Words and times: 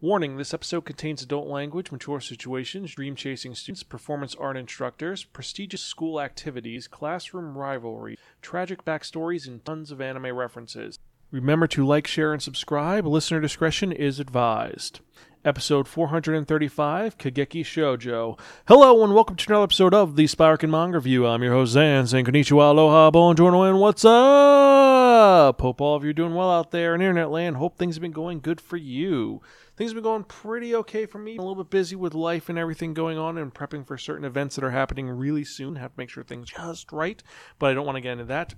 Warning 0.00 0.36
this 0.36 0.54
episode 0.54 0.84
contains 0.84 1.22
adult 1.22 1.48
language, 1.48 1.90
mature 1.90 2.20
situations, 2.20 2.94
dream 2.94 3.16
chasing 3.16 3.56
students, 3.56 3.82
performance 3.82 4.36
art 4.36 4.56
instructors, 4.56 5.24
prestigious 5.24 5.82
school 5.82 6.20
activities, 6.20 6.86
classroom 6.86 7.58
rivalry, 7.58 8.16
tragic 8.40 8.84
backstories, 8.84 9.48
and 9.48 9.64
tons 9.64 9.90
of 9.90 10.00
anime 10.00 10.36
references. 10.36 11.00
Remember 11.32 11.66
to 11.66 11.84
like, 11.84 12.06
share, 12.06 12.32
and 12.32 12.40
subscribe. 12.40 13.08
Listener 13.08 13.40
discretion 13.40 13.90
is 13.90 14.20
advised. 14.20 15.00
Episode 15.44 15.88
435 15.88 17.18
Kageki 17.18 17.62
Shoujo. 17.62 18.38
Hello, 18.68 19.02
and 19.02 19.14
welcome 19.14 19.34
to 19.34 19.50
another 19.50 19.64
episode 19.64 19.94
of 19.94 20.14
the 20.14 20.26
Spiraken 20.26 20.70
Manga 20.70 20.98
Review. 20.98 21.26
I'm 21.26 21.42
your 21.42 21.54
host, 21.54 21.72
Zan, 21.72 22.06
saying 22.06 22.26
konnichiwa, 22.26 22.70
aloha, 22.70 23.10
bonjour, 23.10 23.68
and 23.68 23.80
what's 23.80 24.04
up? 24.04 25.60
Hope 25.60 25.80
all 25.80 25.96
of 25.96 26.04
you 26.04 26.10
are 26.10 26.14
doing 26.14 26.34
well 26.34 26.52
out 26.52 26.70
there 26.70 26.94
in 26.94 27.00
internet 27.00 27.32
land. 27.32 27.56
Hope 27.56 27.76
things 27.76 27.96
have 27.96 28.02
been 28.02 28.12
going 28.12 28.38
good 28.38 28.60
for 28.60 28.76
you 28.76 29.40
things 29.78 29.92
have 29.92 29.94
been 29.94 30.02
going 30.02 30.24
pretty 30.24 30.74
okay 30.74 31.06
for 31.06 31.18
me. 31.18 31.36
a 31.36 31.40
little 31.40 31.54
bit 31.54 31.70
busy 31.70 31.94
with 31.94 32.12
life 32.12 32.48
and 32.48 32.58
everything 32.58 32.92
going 32.94 33.16
on 33.16 33.38
and 33.38 33.54
prepping 33.54 33.86
for 33.86 33.96
certain 33.96 34.24
events 34.24 34.56
that 34.56 34.64
are 34.64 34.72
happening 34.72 35.08
really 35.08 35.44
soon. 35.44 35.76
Have 35.76 35.92
to 35.92 35.98
make 36.00 36.10
sure 36.10 36.24
things 36.24 36.50
just 36.50 36.90
right, 36.90 37.22
but 37.60 37.70
I 37.70 37.74
don't 37.74 37.86
want 37.86 37.94
to 37.94 38.00
get 38.00 38.12
into 38.12 38.24
that. 38.24 38.54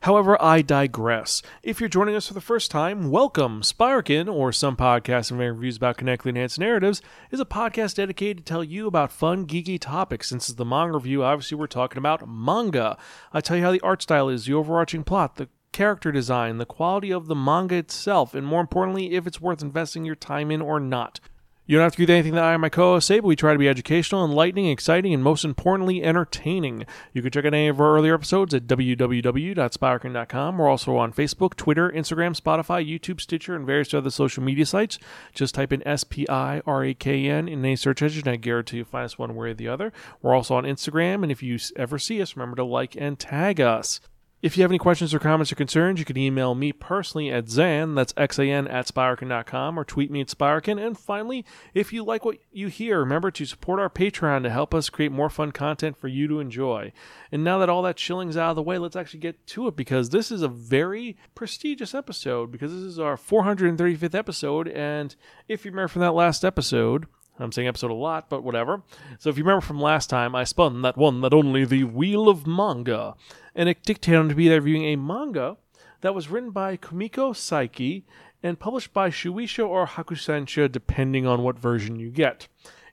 However, 0.00 0.40
I 0.42 0.62
digress. 0.62 1.42
If 1.62 1.80
you're 1.80 1.88
joining 1.88 2.16
us 2.16 2.26
for 2.26 2.34
the 2.34 2.40
first 2.40 2.70
time, 2.70 3.10
welcome. 3.10 3.60
Spiraken, 3.60 4.32
or 4.32 4.50
some 4.50 4.74
podcasts 4.74 5.30
and 5.30 5.38
reviews 5.38 5.76
about 5.76 5.98
connectly 5.98 6.30
enhanced 6.30 6.58
narratives, 6.58 7.02
is 7.30 7.40
a 7.40 7.44
podcast 7.44 7.96
dedicated 7.96 8.38
to 8.38 8.42
tell 8.44 8.64
you 8.64 8.86
about 8.86 9.12
fun, 9.12 9.46
geeky 9.46 9.78
topics. 9.78 10.30
Since 10.30 10.48
it's 10.48 10.56
the 10.56 10.64
manga 10.64 10.94
review, 10.94 11.22
obviously 11.22 11.56
we're 11.56 11.66
talking 11.66 11.98
about 11.98 12.26
manga. 12.26 12.96
I 13.32 13.40
tell 13.40 13.56
you 13.58 13.62
how 13.62 13.70
the 13.70 13.82
art 13.82 14.02
style 14.02 14.28
is, 14.28 14.46
the 14.46 14.54
overarching 14.54 15.04
plot, 15.04 15.36
the 15.36 15.48
character 15.72 16.12
design, 16.12 16.58
the 16.58 16.66
quality 16.66 17.12
of 17.12 17.26
the 17.26 17.34
manga 17.34 17.76
itself, 17.76 18.34
and 18.34 18.46
more 18.46 18.60
importantly, 18.60 19.14
if 19.14 19.26
it's 19.26 19.40
worth 19.40 19.62
investing 19.62 20.04
your 20.04 20.14
time 20.14 20.50
in 20.50 20.60
or 20.60 20.80
not. 20.80 21.20
You 21.68 21.76
don't 21.76 21.84
have 21.84 21.96
to 21.96 22.02
with 22.02 22.08
anything 22.08 22.32
that 22.32 22.44
I 22.44 22.54
and 22.54 22.62
my 22.62 22.70
co-hosts 22.70 23.08
say, 23.08 23.20
but 23.20 23.26
we 23.26 23.36
try 23.36 23.52
to 23.52 23.58
be 23.58 23.68
educational, 23.68 24.24
enlightening, 24.24 24.70
exciting, 24.70 25.12
and 25.12 25.22
most 25.22 25.44
importantly, 25.44 26.02
entertaining. 26.02 26.86
You 27.12 27.20
can 27.20 27.30
check 27.30 27.44
out 27.44 27.52
any 27.52 27.68
of 27.68 27.78
our 27.78 27.94
earlier 27.94 28.14
episodes 28.14 28.54
at 28.54 28.66
www.spiraken.com. 28.66 30.56
We're 30.56 30.66
also 30.66 30.96
on 30.96 31.12
Facebook, 31.12 31.56
Twitter, 31.56 31.90
Instagram, 31.90 32.40
Spotify, 32.40 32.88
YouTube, 32.88 33.20
Stitcher, 33.20 33.54
and 33.54 33.66
various 33.66 33.92
other 33.92 34.08
social 34.08 34.42
media 34.42 34.64
sites. 34.64 34.98
Just 35.34 35.54
type 35.54 35.70
in 35.70 35.86
S-P-I-R-A-K-N 35.86 37.48
in 37.48 37.62
any 37.62 37.76
search 37.76 38.00
engine, 38.00 38.28
I 38.28 38.36
guarantee 38.36 38.78
you'll 38.78 38.86
find 38.86 39.04
us 39.04 39.18
one 39.18 39.34
way 39.34 39.50
or 39.50 39.54
the 39.54 39.68
other. 39.68 39.92
We're 40.22 40.34
also 40.34 40.54
on 40.54 40.64
Instagram, 40.64 41.22
and 41.22 41.30
if 41.30 41.42
you 41.42 41.58
ever 41.76 41.98
see 41.98 42.22
us, 42.22 42.34
remember 42.34 42.56
to 42.56 42.64
like 42.64 42.96
and 42.96 43.18
tag 43.18 43.60
us. 43.60 44.00
If 44.40 44.56
you 44.56 44.62
have 44.62 44.70
any 44.70 44.78
questions 44.78 45.12
or 45.12 45.18
comments 45.18 45.50
or 45.50 45.56
concerns, 45.56 45.98
you 45.98 46.04
can 46.04 46.16
email 46.16 46.54
me 46.54 46.72
personally 46.72 47.28
at 47.28 47.48
Zan, 47.48 47.96
that's 47.96 48.14
X-A-N, 48.16 48.68
at 48.68 48.86
Spiraken.com, 48.86 49.76
or 49.76 49.84
tweet 49.84 50.12
me 50.12 50.20
at 50.20 50.28
Spiraken. 50.28 50.80
And 50.80 50.96
finally, 50.96 51.44
if 51.74 51.92
you 51.92 52.04
like 52.04 52.24
what 52.24 52.38
you 52.52 52.68
hear, 52.68 53.00
remember 53.00 53.32
to 53.32 53.44
support 53.44 53.80
our 53.80 53.90
Patreon 53.90 54.44
to 54.44 54.50
help 54.50 54.76
us 54.76 54.90
create 54.90 55.10
more 55.10 55.28
fun 55.28 55.50
content 55.50 55.96
for 55.96 56.06
you 56.06 56.28
to 56.28 56.38
enjoy. 56.38 56.92
And 57.32 57.42
now 57.42 57.58
that 57.58 57.68
all 57.68 57.82
that 57.82 57.96
chilling's 57.96 58.36
out 58.36 58.50
of 58.50 58.56
the 58.56 58.62
way, 58.62 58.78
let's 58.78 58.94
actually 58.94 59.20
get 59.20 59.44
to 59.48 59.66
it 59.66 59.74
because 59.74 60.10
this 60.10 60.30
is 60.30 60.42
a 60.42 60.48
very 60.48 61.16
prestigious 61.34 61.92
episode 61.92 62.52
because 62.52 62.72
this 62.72 62.82
is 62.82 63.00
our 63.00 63.16
435th 63.16 64.14
episode. 64.14 64.68
And 64.68 65.16
if 65.48 65.64
you 65.64 65.72
remember 65.72 65.88
from 65.88 66.02
that 66.02 66.14
last 66.14 66.44
episode, 66.44 67.06
I'm 67.40 67.52
saying 67.52 67.68
episode 67.68 67.90
a 67.90 67.94
lot, 67.94 68.28
but 68.28 68.42
whatever. 68.42 68.82
So 69.18 69.30
if 69.30 69.38
you 69.38 69.44
remember 69.44 69.64
from 69.64 69.80
last 69.80 70.10
time, 70.10 70.34
I 70.34 70.44
spun 70.44 70.82
that 70.82 70.96
one 70.96 71.20
that 71.20 71.34
only 71.34 71.64
the 71.64 71.84
Wheel 71.84 72.28
of 72.28 72.46
Manga, 72.46 73.14
and 73.58 73.68
it 73.68 73.82
dictated 73.82 74.28
to 74.28 74.36
be 74.36 74.48
reviewing 74.48 74.84
a 74.84 74.96
manga 74.96 75.56
that 76.00 76.14
was 76.14 76.30
written 76.30 76.50
by 76.50 76.76
Kumiko 76.76 77.34
Saiki 77.34 78.04
and 78.40 78.60
published 78.60 78.92
by 78.92 79.10
Shueisha 79.10 79.68
or 79.68 79.84
Hakusensha, 79.84 80.70
depending 80.70 81.26
on 81.26 81.42
what 81.42 81.58
version 81.58 81.98
you 81.98 82.08
get. 82.08 82.46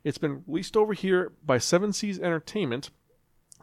It's 0.04 0.18
been 0.18 0.44
released 0.48 0.76
over 0.76 0.94
here 0.94 1.34
by 1.46 1.60
Seven 1.60 1.94
Seas 1.94 2.20
Entertainment. 2.20 2.90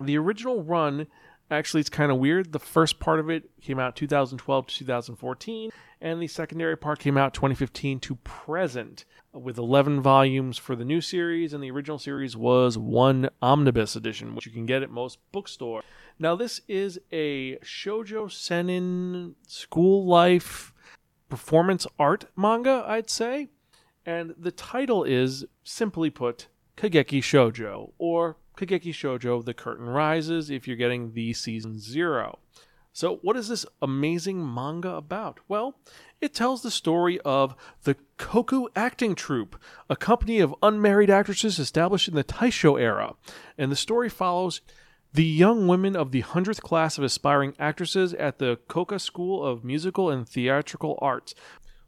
The 0.00 0.16
original 0.16 0.62
run, 0.62 1.08
actually, 1.50 1.80
it's 1.80 1.90
kind 1.90 2.12
of 2.12 2.18
weird. 2.18 2.52
The 2.52 2.60
first 2.60 3.00
part 3.00 3.18
of 3.18 3.28
it 3.28 3.50
came 3.60 3.80
out 3.80 3.96
2012 3.96 4.66
to 4.68 4.74
2014, 4.78 5.70
and 6.00 6.22
the 6.22 6.28
secondary 6.28 6.76
part 6.76 7.00
came 7.00 7.18
out 7.18 7.34
2015 7.34 7.98
to 7.98 8.14
present 8.16 9.04
with 9.32 9.58
11 9.58 10.02
volumes 10.02 10.56
for 10.56 10.76
the 10.76 10.84
new 10.84 11.00
series, 11.00 11.52
and 11.52 11.64
the 11.64 11.70
original 11.72 11.98
series 11.98 12.36
was 12.36 12.78
one 12.78 13.28
omnibus 13.40 13.96
edition, 13.96 14.36
which 14.36 14.46
you 14.46 14.52
can 14.52 14.66
get 14.66 14.84
at 14.84 14.90
most 14.90 15.18
bookstores. 15.32 15.82
Now, 16.22 16.36
this 16.36 16.60
is 16.68 17.00
a 17.10 17.56
Shoujo 17.64 18.30
Seinen 18.30 19.34
school 19.48 20.06
life 20.06 20.72
performance 21.28 21.84
art 21.98 22.26
manga, 22.36 22.84
I'd 22.86 23.10
say. 23.10 23.48
And 24.06 24.32
the 24.38 24.52
title 24.52 25.02
is, 25.02 25.44
simply 25.64 26.10
put, 26.10 26.46
Kageki 26.76 27.22
Shoujo, 27.22 27.90
or 27.98 28.36
Kageki 28.56 28.92
Shoujo 28.92 29.44
The 29.44 29.52
Curtain 29.52 29.86
Rises 29.86 30.48
if 30.48 30.68
you're 30.68 30.76
getting 30.76 31.14
the 31.14 31.32
season 31.32 31.80
zero. 31.80 32.38
So, 32.92 33.16
what 33.22 33.36
is 33.36 33.48
this 33.48 33.66
amazing 33.80 34.54
manga 34.54 34.90
about? 34.90 35.40
Well, 35.48 35.74
it 36.20 36.34
tells 36.34 36.62
the 36.62 36.70
story 36.70 37.18
of 37.24 37.56
the 37.82 37.96
Kouka 38.16 38.68
Acting 38.76 39.16
Troupe, 39.16 39.60
a 39.90 39.96
company 39.96 40.38
of 40.38 40.54
unmarried 40.62 41.10
actresses 41.10 41.58
established 41.58 42.06
in 42.06 42.14
the 42.14 42.22
Taisho 42.22 42.80
era. 42.80 43.14
And 43.58 43.72
the 43.72 43.76
story 43.76 44.08
follows 44.08 44.60
the 45.14 45.24
young 45.24 45.68
women 45.68 45.94
of 45.94 46.10
the 46.10 46.22
100th 46.22 46.62
class 46.62 46.96
of 46.96 47.04
aspiring 47.04 47.54
actresses 47.58 48.14
at 48.14 48.38
the 48.38 48.58
Kouka 48.68 49.00
School 49.00 49.44
of 49.44 49.64
Musical 49.64 50.10
and 50.10 50.26
Theatrical 50.26 50.98
Arts, 51.02 51.34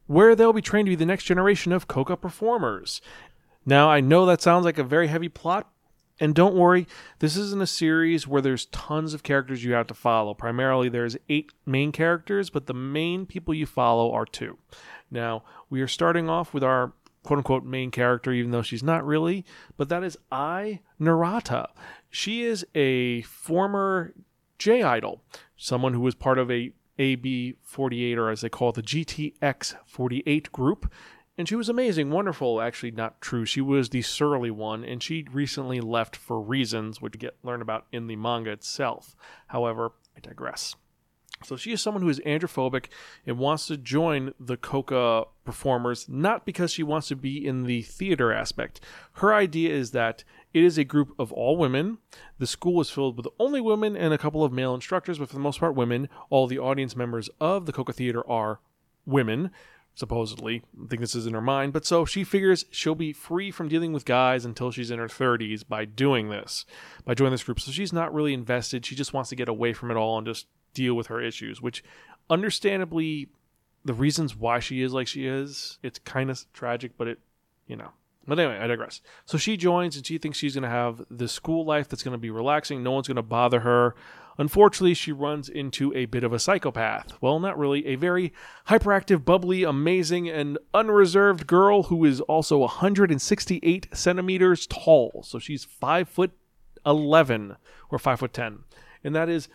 where 0.06 0.34
they'll 0.34 0.52
be 0.52 0.60
trained 0.60 0.86
to 0.86 0.90
be 0.90 0.96
the 0.96 1.06
next 1.06 1.24
generation 1.24 1.72
of 1.72 1.88
Kouka 1.88 2.20
performers. 2.20 3.00
Now, 3.64 3.88
I 3.88 4.00
know 4.00 4.26
that 4.26 4.42
sounds 4.42 4.66
like 4.66 4.76
a 4.76 4.84
very 4.84 5.06
heavy 5.06 5.30
plot, 5.30 5.70
and 6.20 6.34
don't 6.34 6.54
worry, 6.54 6.86
this 7.18 7.36
isn't 7.36 7.62
a 7.62 7.66
series 7.66 8.28
where 8.28 8.42
there's 8.42 8.66
tons 8.66 9.14
of 9.14 9.22
characters 9.22 9.64
you 9.64 9.72
have 9.72 9.86
to 9.86 9.94
follow. 9.94 10.34
Primarily, 10.34 10.90
there's 10.90 11.16
eight 11.28 11.50
main 11.64 11.92
characters, 11.92 12.50
but 12.50 12.66
the 12.66 12.74
main 12.74 13.24
people 13.24 13.54
you 13.54 13.66
follow 13.66 14.12
are 14.12 14.26
two. 14.26 14.58
Now, 15.10 15.44
we 15.70 15.80
are 15.80 15.88
starting 15.88 16.28
off 16.28 16.52
with 16.52 16.62
our 16.62 16.92
quote 17.24 17.38
unquote 17.38 17.64
main 17.64 17.90
character, 17.90 18.32
even 18.32 18.52
though 18.52 18.62
she's 18.62 18.82
not 18.82 19.04
really, 19.04 19.44
but 19.76 19.88
that 19.88 20.04
is 20.04 20.18
Ai 20.30 20.80
Narata. 21.00 21.68
She 22.14 22.44
is 22.44 22.64
a 22.74 23.22
former 23.22 24.14
J 24.58 24.82
Idol, 24.82 25.22
someone 25.56 25.94
who 25.94 26.00
was 26.00 26.14
part 26.14 26.38
of 26.38 26.50
a 26.50 26.72
AB48, 26.98 28.16
or 28.16 28.30
as 28.30 28.40
they 28.42 28.48
call 28.48 28.68
it, 28.70 28.76
the 28.76 28.82
GTX48 28.82 30.52
group 30.52 30.92
and 31.36 31.48
she 31.48 31.56
was 31.56 31.68
amazing, 31.68 32.10
wonderful. 32.10 32.60
Actually, 32.60 32.92
not 32.92 33.20
true. 33.20 33.44
She 33.44 33.60
was 33.60 33.88
the 33.88 34.02
surly 34.02 34.50
one, 34.50 34.84
and 34.84 35.02
she 35.02 35.26
recently 35.32 35.80
left 35.80 36.14
for 36.14 36.40
reasons 36.40 37.00
which 37.00 37.18
get 37.18 37.36
learn 37.42 37.60
about 37.60 37.86
in 37.90 38.06
the 38.06 38.16
manga 38.16 38.50
itself. 38.50 39.16
However, 39.48 39.92
I 40.16 40.20
digress. 40.20 40.76
So 41.42 41.56
she 41.56 41.72
is 41.72 41.82
someone 41.82 42.02
who 42.02 42.08
is 42.08 42.20
androphobic 42.20 42.86
and 43.26 43.38
wants 43.38 43.66
to 43.66 43.76
join 43.76 44.32
the 44.38 44.56
Kouka 44.56 45.26
performers, 45.44 46.08
not 46.08 46.46
because 46.46 46.72
she 46.72 46.84
wants 46.84 47.08
to 47.08 47.16
be 47.16 47.44
in 47.44 47.64
the 47.64 47.82
theater 47.82 48.32
aspect. 48.32 48.80
Her 49.14 49.34
idea 49.34 49.74
is 49.74 49.90
that 49.90 50.22
it 50.54 50.64
is 50.64 50.78
a 50.78 50.84
group 50.84 51.12
of 51.18 51.32
all 51.32 51.56
women. 51.56 51.98
The 52.38 52.46
school 52.46 52.80
is 52.80 52.88
filled 52.88 53.16
with 53.16 53.26
only 53.38 53.60
women 53.60 53.96
and 53.96 54.14
a 54.14 54.18
couple 54.18 54.44
of 54.44 54.52
male 54.52 54.74
instructors, 54.74 55.18
but 55.18 55.28
for 55.28 55.34
the 55.34 55.40
most 55.40 55.60
part, 55.60 55.74
women. 55.74 56.08
All 56.30 56.46
the 56.46 56.58
audience 56.58 56.96
members 56.96 57.28
of 57.40 57.66
the 57.66 57.72
Kouka 57.72 57.94
Theater 57.94 58.28
are 58.30 58.60
women 59.04 59.50
supposedly. 59.94 60.62
I 60.82 60.88
think 60.88 61.00
this 61.00 61.14
is 61.14 61.26
in 61.26 61.34
her 61.34 61.40
mind. 61.40 61.72
But 61.72 61.86
so 61.86 62.04
she 62.04 62.24
figures 62.24 62.64
she'll 62.70 62.94
be 62.94 63.12
free 63.12 63.50
from 63.50 63.68
dealing 63.68 63.92
with 63.92 64.04
guys 64.04 64.44
until 64.44 64.70
she's 64.70 64.90
in 64.90 64.98
her 64.98 65.06
30s 65.06 65.66
by 65.66 65.84
doing 65.84 66.30
this, 66.30 66.64
by 67.04 67.14
joining 67.14 67.32
this 67.32 67.44
group. 67.44 67.60
So 67.60 67.70
she's 67.70 67.92
not 67.92 68.12
really 68.12 68.34
invested. 68.34 68.84
She 68.84 68.96
just 68.96 69.12
wants 69.12 69.30
to 69.30 69.36
get 69.36 69.48
away 69.48 69.72
from 69.72 69.90
it 69.90 69.96
all 69.96 70.18
and 70.18 70.26
just 70.26 70.46
deal 70.72 70.94
with 70.94 71.06
her 71.06 71.20
issues, 71.20 71.62
which 71.62 71.84
understandably, 72.28 73.28
the 73.84 73.94
reasons 73.94 74.34
why 74.34 74.58
she 74.60 74.82
is 74.82 74.92
like 74.92 75.06
she 75.06 75.26
is, 75.26 75.78
it's 75.82 75.98
kind 76.00 76.30
of 76.30 76.44
tragic, 76.52 76.92
but 76.96 77.06
it, 77.06 77.18
you 77.66 77.76
know. 77.76 77.90
But 78.26 78.38
anyway, 78.38 78.58
I 78.58 78.66
digress. 78.66 79.00
So 79.26 79.38
she 79.38 79.56
joins 79.56 79.96
and 79.96 80.06
she 80.06 80.18
thinks 80.18 80.38
she's 80.38 80.54
going 80.54 80.62
to 80.62 80.68
have 80.68 81.04
the 81.10 81.28
school 81.28 81.64
life 81.64 81.88
that's 81.88 82.02
going 82.02 82.12
to 82.12 82.18
be 82.18 82.30
relaxing. 82.30 82.82
No 82.82 82.92
one's 82.92 83.06
going 83.06 83.16
to 83.16 83.22
bother 83.22 83.60
her. 83.60 83.94
Unfortunately, 84.38 84.94
she 84.94 85.12
runs 85.12 85.48
into 85.48 85.94
a 85.94 86.06
bit 86.06 86.24
of 86.24 86.32
a 86.32 86.38
psychopath. 86.38 87.12
Well, 87.20 87.38
not 87.38 87.58
really, 87.58 87.86
a 87.86 87.94
very 87.94 88.32
hyperactive, 88.68 89.24
bubbly, 89.24 89.62
amazing, 89.62 90.28
and 90.28 90.58
unreserved 90.72 91.46
girl 91.46 91.84
who 91.84 92.04
is 92.04 92.20
also 92.22 92.58
168 92.58 93.88
centimeters 93.92 94.66
tall. 94.66 95.22
So 95.24 95.38
she's 95.38 95.64
5 95.64 96.08
foot 96.08 96.32
11 96.84 97.56
or 97.90 97.98
5 97.98 98.18
foot 98.18 98.32
10. 98.32 98.60
And 99.04 99.14
that 99.14 99.28
is 99.28 99.48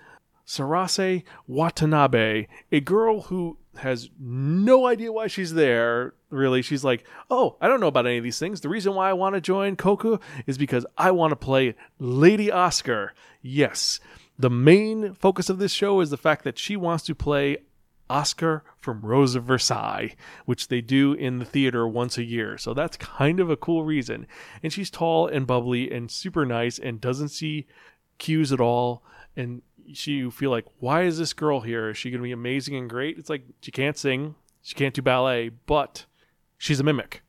Sarasa 0.48 1.24
Watanabe, 1.48 2.48
a 2.72 2.80
girl 2.80 3.22
who 3.24 3.58
has 3.78 4.10
no 4.20 4.88
idea 4.88 5.12
why 5.12 5.28
she's 5.28 5.54
there. 5.54 6.14
Really, 6.30 6.62
she's 6.62 6.84
like, 6.84 7.06
"Oh, 7.30 7.58
I 7.60 7.68
don't 7.68 7.80
know 7.80 7.88
about 7.88 8.06
any 8.06 8.18
of 8.18 8.24
these 8.24 8.40
things. 8.40 8.62
The 8.62 8.70
reason 8.70 8.94
why 8.94 9.10
I 9.10 9.14
want 9.14 9.36
to 9.36 9.42
join 9.42 9.76
Kouka 9.76 10.22
is 10.46 10.58
because 10.58 10.86
I 10.98 11.12
want 11.12 11.32
to 11.32 11.36
play 11.36 11.76
Lady 11.98 12.52
Oscar." 12.52 13.14
Yes, 13.42 14.00
the 14.38 14.50
main 14.50 15.14
focus 15.16 15.50
of 15.50 15.60
this 15.60 15.74
show 15.74 16.02
is 16.02 16.12
the 16.12 16.18
fact 16.18 16.44
that 16.44 16.60
she 16.60 16.76
wants 16.76 17.04
to 17.06 17.16
play 17.16 17.58
Oscar 18.10 18.64
from 18.80 19.02
Rose 19.02 19.36
of 19.36 19.44
Versailles, 19.44 20.16
which 20.46 20.68
they 20.68 20.82
do 20.82 21.14
in 21.14 21.40
the 21.40 21.46
theater 21.46 21.88
once 21.88 22.18
a 22.18 22.24
year. 22.24 22.58
So 22.58 22.74
that's 22.74 22.98
kind 22.98 23.40
of 23.40 23.50
a 23.50 23.58
cool 23.58 23.84
reason. 23.84 24.28
And 24.64 24.74
she's 24.74 24.90
tall 24.90 25.28
and 25.28 25.46
bubbly 25.46 25.92
and 25.92 26.10
super 26.10 26.46
nice 26.46 26.80
and 26.80 27.00
doesn't 27.00 27.30
see 27.30 27.68
cues 28.18 28.52
at 28.52 28.60
all. 28.60 29.04
And 29.36 29.62
she 29.94 30.30
feel 30.30 30.52
like, 30.52 30.66
why 30.80 31.04
is 31.04 31.18
this 31.18 31.34
girl 31.34 31.62
here? 31.62 31.90
Is 31.90 31.98
she 31.98 32.10
going 32.10 32.22
to 32.22 32.24
be 32.24 32.32
amazing 32.32 32.76
and 32.76 32.90
great? 32.90 33.18
It's 33.18 33.30
like 33.30 33.44
she 33.62 33.72
can't 33.72 33.98
sing, 33.98 34.36
she 34.62 34.76
can't 34.76 34.94
do 34.94 35.02
ballet, 35.02 35.50
but 35.50 36.06
she's 36.60 36.80
a 36.80 36.84
mimic. 36.84 37.24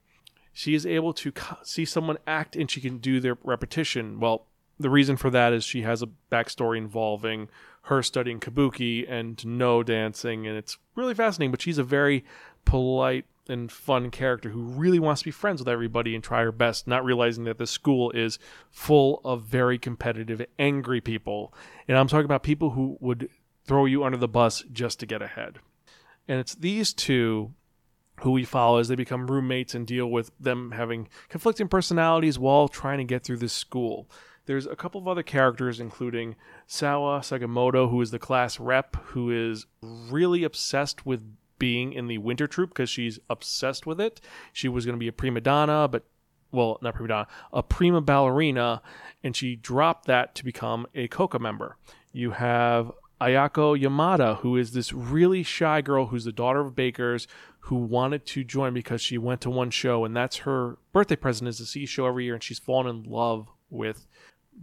She 0.52 0.74
is 0.74 0.84
able 0.84 1.14
to 1.14 1.32
see 1.62 1.86
someone 1.86 2.18
act 2.26 2.54
and 2.54 2.70
she 2.70 2.82
can 2.82 2.98
do 2.98 3.20
their 3.20 3.38
repetition. 3.42 4.20
Well, 4.20 4.44
the 4.78 4.90
reason 4.90 5.16
for 5.16 5.30
that 5.30 5.54
is 5.54 5.64
she 5.64 5.82
has 5.82 6.02
a 6.02 6.08
backstory 6.30 6.76
involving 6.76 7.48
her 7.82 8.02
studying 8.02 8.40
kabuki 8.40 9.10
and 9.10 9.42
no 9.46 9.82
dancing, 9.82 10.46
and 10.46 10.56
it's 10.56 10.76
really 10.94 11.14
fascinating. 11.14 11.50
But 11.50 11.62
she's 11.62 11.78
a 11.78 11.84
very 11.84 12.24
polite 12.66 13.24
and 13.48 13.70
fun 13.70 14.10
character 14.10 14.50
who 14.50 14.62
really 14.62 14.98
wants 14.98 15.22
to 15.22 15.26
be 15.26 15.30
friends 15.30 15.60
with 15.60 15.68
everybody 15.68 16.14
and 16.14 16.22
try 16.22 16.42
her 16.42 16.52
best, 16.52 16.86
not 16.86 17.04
realizing 17.04 17.44
that 17.44 17.58
the 17.58 17.66
school 17.66 18.10
is 18.12 18.38
full 18.70 19.20
of 19.24 19.42
very 19.42 19.78
competitive, 19.78 20.44
angry 20.58 21.00
people. 21.00 21.54
And 21.88 21.96
I'm 21.96 22.08
talking 22.08 22.26
about 22.26 22.42
people 22.42 22.70
who 22.70 22.96
would 23.00 23.28
throw 23.64 23.86
you 23.86 24.04
under 24.04 24.18
the 24.18 24.28
bus 24.28 24.62
just 24.72 25.00
to 25.00 25.06
get 25.06 25.22
ahead. 25.22 25.58
And 26.28 26.38
it's 26.38 26.54
these 26.54 26.92
two 26.92 27.52
who 28.20 28.30
we 28.30 28.44
follow 28.44 28.78
as 28.78 28.88
they 28.88 28.94
become 28.94 29.30
roommates 29.30 29.74
and 29.74 29.86
deal 29.86 30.06
with 30.06 30.30
them 30.38 30.72
having 30.72 31.08
conflicting 31.28 31.68
personalities 31.68 32.38
while 32.38 32.68
trying 32.68 32.98
to 32.98 33.04
get 33.04 33.24
through 33.24 33.38
this 33.38 33.52
school. 33.52 34.08
There's 34.46 34.66
a 34.66 34.76
couple 34.76 35.00
of 35.00 35.06
other 35.06 35.22
characters, 35.22 35.80
including 35.80 36.34
Sawa 36.66 37.20
Sakamoto, 37.20 37.90
who 37.90 38.00
is 38.00 38.10
the 38.10 38.18
class 38.18 38.58
rep, 38.58 38.96
who 38.96 39.30
is 39.30 39.66
really 39.82 40.44
obsessed 40.44 41.06
with 41.06 41.22
being 41.58 41.92
in 41.92 42.08
the 42.08 42.18
winter 42.18 42.46
troupe 42.46 42.70
because 42.70 42.90
she's 42.90 43.18
obsessed 43.28 43.86
with 43.86 44.00
it. 44.00 44.20
She 44.52 44.68
was 44.68 44.84
going 44.84 44.96
to 44.96 45.00
be 45.00 45.08
a 45.08 45.12
prima 45.12 45.40
donna, 45.40 45.86
but 45.88 46.04
well, 46.52 46.78
not 46.82 46.94
prima 46.94 47.08
donna, 47.08 47.26
a 47.52 47.62
prima 47.62 48.00
ballerina, 48.00 48.82
and 49.22 49.36
she 49.36 49.54
dropped 49.54 50.06
that 50.06 50.34
to 50.34 50.44
become 50.44 50.86
a 50.94 51.06
Kouka 51.06 51.38
member. 51.38 51.76
You 52.12 52.32
have 52.32 52.90
Ayako 53.20 53.80
Yamada, 53.80 54.38
who 54.38 54.56
is 54.56 54.72
this 54.72 54.92
really 54.92 55.42
shy 55.42 55.80
girl 55.82 56.06
who's 56.06 56.24
the 56.24 56.32
daughter 56.32 56.60
of 56.60 56.74
bakers 56.74 57.28
who 57.64 57.76
wanted 57.76 58.26
to 58.26 58.44
join 58.44 58.74
because 58.74 59.00
she 59.00 59.18
went 59.18 59.40
to 59.42 59.50
one 59.50 59.70
show, 59.70 60.04
and 60.04 60.16
that's 60.16 60.38
her 60.38 60.78
birthday 60.92 61.16
present 61.16 61.48
is 61.48 61.58
to 61.58 61.66
see 61.66 61.86
show 61.86 62.06
every 62.06 62.24
year, 62.24 62.34
and 62.34 62.42
she's 62.42 62.58
fallen 62.58 62.86
in 62.86 63.02
love 63.10 63.48
with 63.68 64.06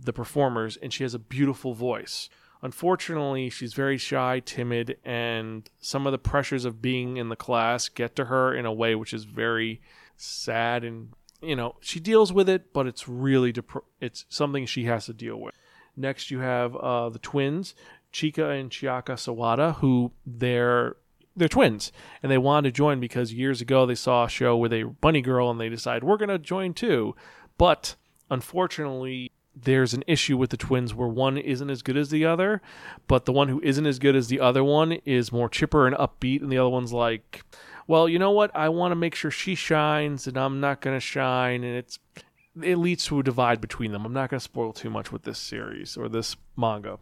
the 0.03 0.13
performers, 0.13 0.77
and 0.77 0.91
she 0.91 1.03
has 1.03 1.13
a 1.13 1.19
beautiful 1.19 1.73
voice. 1.73 2.29
Unfortunately, 2.61 3.49
she's 3.49 3.73
very 3.73 3.97
shy, 3.97 4.41
timid, 4.44 4.97
and 5.05 5.69
some 5.79 6.07
of 6.07 6.11
the 6.11 6.17
pressures 6.17 6.65
of 6.65 6.81
being 6.81 7.17
in 7.17 7.29
the 7.29 7.35
class 7.35 7.88
get 7.88 8.15
to 8.15 8.25
her 8.25 8.53
in 8.53 8.65
a 8.65 8.73
way 8.73 8.95
which 8.95 9.13
is 9.13 9.25
very 9.25 9.81
sad 10.15 10.83
and 10.83 11.09
you 11.41 11.55
know 11.55 11.75
she 11.79 12.00
deals 12.00 12.33
with 12.33 12.50
it, 12.50 12.73
but 12.73 12.88
it's 12.88 13.07
really 13.07 13.51
dep- 13.51 13.85
it's 14.01 14.25
something 14.29 14.65
she 14.65 14.85
has 14.85 15.05
to 15.05 15.13
deal 15.13 15.39
with. 15.39 15.53
Next, 15.95 16.31
you 16.31 16.39
have 16.39 16.75
uh, 16.75 17.09
the 17.09 17.19
twins, 17.19 17.75
Chika 18.11 18.59
and 18.59 18.69
Chiaka 18.69 19.15
Sawada, 19.15 19.75
who 19.75 20.11
they're 20.25 20.95
they're 21.38 21.48
twins 21.48 21.92
and 22.22 22.31
they 22.31 22.38
wanted 22.38 22.69
to 22.69 22.75
join 22.75 23.00
because 23.00 23.31
years 23.31 23.62
ago 23.62 23.86
they 23.86 23.95
saw 23.95 24.25
a 24.25 24.30
show 24.30 24.57
with 24.57 24.74
a 24.74 24.84
bunny 24.84 25.22
girl 25.22 25.50
and 25.50 25.60
they 25.60 25.69
decided 25.69 26.04
we're 26.04 26.18
going 26.18 26.30
to 26.30 26.39
join 26.39 26.74
too. 26.74 27.16
But 27.57 27.95
unfortunately, 28.30 29.31
there's 29.56 29.94
an 29.94 30.04
issue 30.07 30.38
with 30.38 30.50
the 30.50 30.57
twins 30.57 30.94
where 30.94 31.07
one 31.07 31.38
isn't 31.38 31.69
as 31.69 31.81
good 31.81 31.98
as 31.98 32.10
the 32.10 32.25
other, 32.25 32.62
but 33.07 33.25
the 33.25 33.31
one 33.31 33.48
who 33.48 33.62
isn't 33.62 33.86
as 33.86 34.00
good 34.00 34.16
as 34.16 34.28
the 34.28 34.39
other 34.39 34.63
one 34.63 34.94
is 35.06 35.31
more 35.31 35.50
chipper 35.50 35.88
and 35.88 35.95
upbeat, 35.95 36.42
and 36.42 36.51
the 36.51 36.57
other 36.57 36.69
one's 36.69 36.94
like, 36.94 37.44
well, 37.88 38.07
you 38.07 38.19
know 38.19 38.31
what? 38.31 38.56
I 38.56 38.69
want 38.69 38.92
to 38.92 38.95
make 38.95 39.16
sure 39.16 39.31
she 39.31 39.56
shines, 39.56 40.28
and 40.28 40.38
I'm 40.38 40.60
not 40.60 40.81
going 40.81 40.95
to 40.95 41.01
shine, 41.01 41.63
and 41.63 41.75
it's 41.75 42.00
it 42.62 42.78
leads 42.78 43.06
to 43.06 43.19
a 43.19 43.24
divide 43.24 43.62
between 43.62 43.92
them. 43.92 44.06
I'm 44.06 44.13
not 44.13 44.30
going 44.30 44.39
to 44.39 44.44
spoil 44.44 44.74
too 44.74 44.89
much 44.89 45.12
with 45.12 45.24
this 45.24 45.38
series 45.38 45.95
or 45.95 46.10
this 46.10 46.36
manga. 46.56 46.98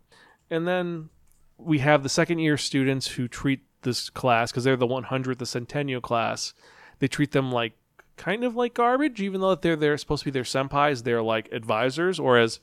And 0.50 0.68
then 0.68 1.10
we 1.58 1.80
have 1.80 2.04
the 2.04 2.10
second 2.10 2.40
year 2.40 2.58
students 2.58 3.08
who 3.08 3.28
treat 3.28 3.62
this 3.86 4.10
class 4.10 4.52
because 4.52 4.66
they're 4.66 4.76
the 4.76 4.86
100th, 4.86 5.38
the 5.38 5.46
Centennial 5.46 6.02
class. 6.02 6.54
They 7.00 7.08
treat 7.08 7.32
them 7.32 7.52
like 7.52 7.74
kind 8.18 8.44
of 8.44 8.56
like 8.56 8.74
garbage, 8.74 9.22
even 9.22 9.42
though 9.42 9.56
they're 9.56 9.76
they're 9.76 9.98
supposed 9.98 10.24
to 10.24 10.26
be 10.26 10.32
their 10.32 10.44
senpais. 10.44 11.04
They're 11.04 11.22
like 11.22 11.50
advisors, 11.52 12.20
or 12.20 12.38
as 12.38 12.60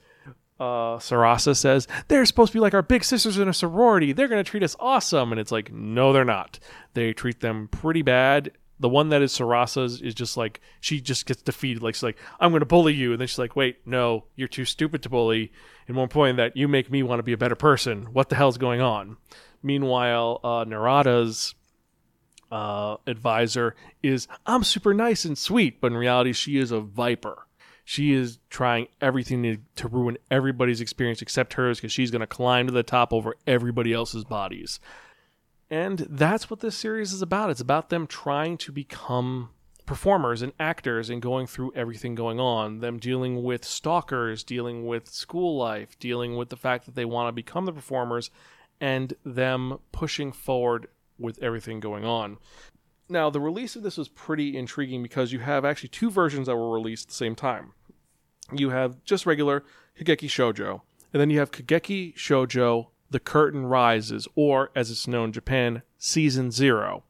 uh, 0.60 0.98
Sarasa 0.98 1.56
says, 1.56 1.88
they're 2.08 2.24
supposed 2.24 2.52
to 2.52 2.56
be 2.56 2.60
like 2.60 2.74
our 2.74 2.82
big 2.82 3.04
sisters 3.04 3.38
in 3.38 3.48
a 3.48 3.54
sorority. 3.54 4.12
They're 4.12 4.28
going 4.28 4.42
to 4.42 4.48
treat 4.48 4.62
us 4.62 4.76
awesome, 4.78 5.32
and 5.32 5.40
it's 5.40 5.52
like 5.52 5.72
no, 5.72 6.12
they're 6.12 6.24
not. 6.24 6.58
They 6.94 7.12
treat 7.12 7.40
them 7.40 7.68
pretty 7.68 8.02
bad. 8.02 8.52
The 8.80 8.88
one 8.88 9.10
that 9.10 9.22
is 9.22 9.32
Sarasa's 9.32 10.02
is 10.02 10.14
just 10.14 10.36
like 10.36 10.60
she 10.80 11.00
just 11.00 11.26
gets 11.26 11.42
defeated. 11.42 11.82
Like 11.82 11.94
she's 11.94 12.02
like, 12.02 12.18
I'm 12.40 12.50
going 12.50 12.60
to 12.60 12.66
bully 12.66 12.94
you, 12.94 13.12
and 13.12 13.20
then 13.20 13.28
she's 13.28 13.38
like, 13.38 13.56
Wait, 13.56 13.78
no, 13.86 14.24
you're 14.36 14.48
too 14.48 14.64
stupid 14.64 15.02
to 15.02 15.08
bully. 15.08 15.52
And 15.86 15.96
more 15.96 16.04
important, 16.04 16.36
that 16.36 16.56
you 16.56 16.68
make 16.68 16.90
me 16.90 17.02
want 17.02 17.18
to 17.18 17.24
be 17.24 17.32
a 17.32 17.38
better 17.38 17.56
person. 17.56 18.06
What 18.12 18.28
the 18.28 18.36
hell's 18.36 18.58
going 18.58 18.80
on? 18.80 19.16
Meanwhile, 19.62 20.40
uh, 20.42 20.64
Narata's 20.64 21.54
uh, 22.50 22.96
advisor 23.06 23.74
is 24.02 24.28
I'm 24.46 24.64
super 24.64 24.92
nice 24.92 25.24
and 25.24 25.38
sweet, 25.38 25.80
but 25.80 25.92
in 25.92 25.96
reality, 25.96 26.32
she 26.32 26.58
is 26.58 26.70
a 26.70 26.80
viper. 26.80 27.46
She 27.84 28.12
is 28.12 28.38
trying 28.48 28.86
everything 29.00 29.42
to, 29.42 29.56
to 29.76 29.88
ruin 29.88 30.18
everybody's 30.30 30.80
experience 30.80 31.20
except 31.20 31.54
hers 31.54 31.78
because 31.78 31.92
she's 31.92 32.10
going 32.10 32.20
to 32.20 32.26
climb 32.26 32.66
to 32.66 32.72
the 32.72 32.82
top 32.82 33.12
over 33.12 33.34
everybody 33.46 33.92
else's 33.92 34.24
bodies. 34.24 34.78
And 35.68 36.06
that's 36.10 36.50
what 36.50 36.60
this 36.60 36.76
series 36.76 37.12
is 37.12 37.22
about. 37.22 37.50
It's 37.50 37.60
about 37.60 37.88
them 37.88 38.06
trying 38.06 38.58
to 38.58 38.72
become 38.72 39.48
performers 39.86 40.42
and 40.42 40.52
actors 40.60 41.10
and 41.10 41.20
going 41.20 41.46
through 41.46 41.72
everything 41.74 42.14
going 42.14 42.38
on. 42.38 42.80
Them 42.80 42.98
dealing 42.98 43.42
with 43.42 43.64
stalkers, 43.64 44.44
dealing 44.44 44.86
with 44.86 45.08
school 45.08 45.56
life, 45.56 45.98
dealing 45.98 46.36
with 46.36 46.50
the 46.50 46.56
fact 46.56 46.84
that 46.84 46.94
they 46.94 47.04
want 47.04 47.28
to 47.28 47.32
become 47.32 47.64
the 47.64 47.72
performers, 47.72 48.30
and 48.80 49.14
them 49.24 49.78
pushing 49.92 50.32
forward 50.32 50.88
with 51.18 51.42
everything 51.42 51.80
going 51.80 52.04
on. 52.04 52.38
Now, 53.08 53.30
the 53.30 53.40
release 53.40 53.76
of 53.76 53.82
this 53.82 53.98
was 53.98 54.08
pretty 54.08 54.56
intriguing 54.56 55.02
because 55.02 55.32
you 55.32 55.40
have 55.40 55.64
actually 55.64 55.90
two 55.90 56.10
versions 56.10 56.46
that 56.46 56.56
were 56.56 56.72
released 56.72 57.06
at 57.06 57.08
the 57.08 57.14
same 57.14 57.34
time. 57.34 57.72
You 58.52 58.70
have 58.70 59.04
just 59.04 59.26
regular 59.26 59.64
Kageki 59.98 60.28
Shoujo, 60.28 60.80
and 61.12 61.20
then 61.20 61.30
you 61.30 61.38
have 61.38 61.50
Kageki 61.50 62.14
Shoujo 62.14 62.88
The 63.10 63.20
Curtain 63.20 63.66
Rises, 63.66 64.26
or 64.34 64.70
as 64.74 64.90
it's 64.90 65.06
known 65.06 65.26
in 65.26 65.32
Japan, 65.32 65.82
Season 65.98 66.50
Zero. 66.50 67.04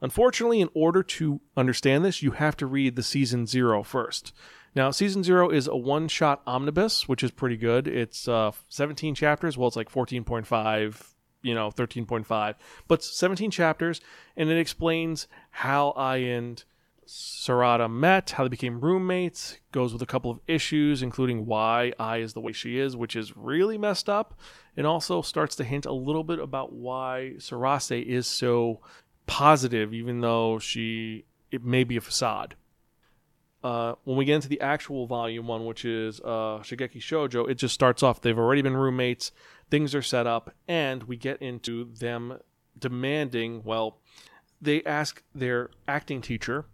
Unfortunately, 0.00 0.60
in 0.60 0.70
order 0.74 1.02
to 1.02 1.40
understand 1.56 2.04
this, 2.04 2.22
you 2.22 2.32
have 2.32 2.56
to 2.58 2.66
read 2.66 2.94
the 2.94 3.02
Season 3.02 3.46
Zero 3.46 3.82
first. 3.82 4.32
Now, 4.74 4.90
Season 4.90 5.22
Zero 5.22 5.50
is 5.50 5.66
a 5.66 5.76
one 5.76 6.08
shot 6.08 6.42
omnibus, 6.46 7.08
which 7.08 7.22
is 7.22 7.30
pretty 7.30 7.56
good. 7.56 7.88
It's 7.88 8.28
uh, 8.28 8.52
17 8.68 9.14
chapters. 9.14 9.56
Well, 9.56 9.68
it's 9.68 9.76
like 9.76 9.90
14.5 9.90 11.14
you 11.42 11.54
know 11.54 11.70
13.5 11.70 12.54
but 12.86 13.02
17 13.02 13.50
chapters 13.50 14.00
and 14.36 14.50
it 14.50 14.58
explains 14.58 15.28
how 15.50 15.92
Ai 15.96 16.16
and 16.16 16.64
Sarasa 17.06 17.90
met 17.90 18.30
how 18.30 18.42
they 18.42 18.48
became 18.48 18.80
roommates 18.80 19.58
goes 19.72 19.92
with 19.92 20.02
a 20.02 20.06
couple 20.06 20.30
of 20.30 20.40
issues 20.46 21.02
including 21.02 21.46
why 21.46 21.92
Ai 21.98 22.18
is 22.18 22.32
the 22.32 22.40
way 22.40 22.52
she 22.52 22.78
is 22.78 22.96
which 22.96 23.16
is 23.16 23.36
really 23.36 23.78
messed 23.78 24.08
up 24.08 24.38
and 24.76 24.86
also 24.86 25.22
starts 25.22 25.56
to 25.56 25.64
hint 25.64 25.86
a 25.86 25.92
little 25.92 26.24
bit 26.24 26.38
about 26.38 26.72
why 26.72 27.34
Sarasa 27.38 28.04
is 28.04 28.26
so 28.26 28.80
positive 29.26 29.94
even 29.94 30.20
though 30.20 30.58
she 30.58 31.24
it 31.50 31.64
may 31.64 31.84
be 31.84 31.96
a 31.96 32.00
facade 32.00 32.56
uh, 33.62 33.94
when 34.04 34.16
we 34.16 34.24
get 34.24 34.36
into 34.36 34.48
the 34.48 34.60
actual 34.60 35.06
volume 35.06 35.46
one, 35.46 35.66
which 35.66 35.84
is 35.84 36.20
uh, 36.20 36.60
Kageki 36.62 36.98
Shoujo, 36.98 37.48
it 37.48 37.54
just 37.54 37.74
starts 37.74 38.02
off. 38.02 38.20
They've 38.20 38.38
already 38.38 38.62
been 38.62 38.76
roommates 38.76 39.32
things 39.70 39.94
are 39.94 40.02
set 40.02 40.26
up, 40.26 40.54
and 40.66 41.04
we 41.04 41.16
get 41.16 41.40
into 41.42 41.92
them 41.94 42.38
demanding, 42.78 43.62
well, 43.64 43.98
they 44.60 44.82
ask 44.84 45.22
their 45.34 45.70
acting 45.86 46.20
teacher 46.20 46.66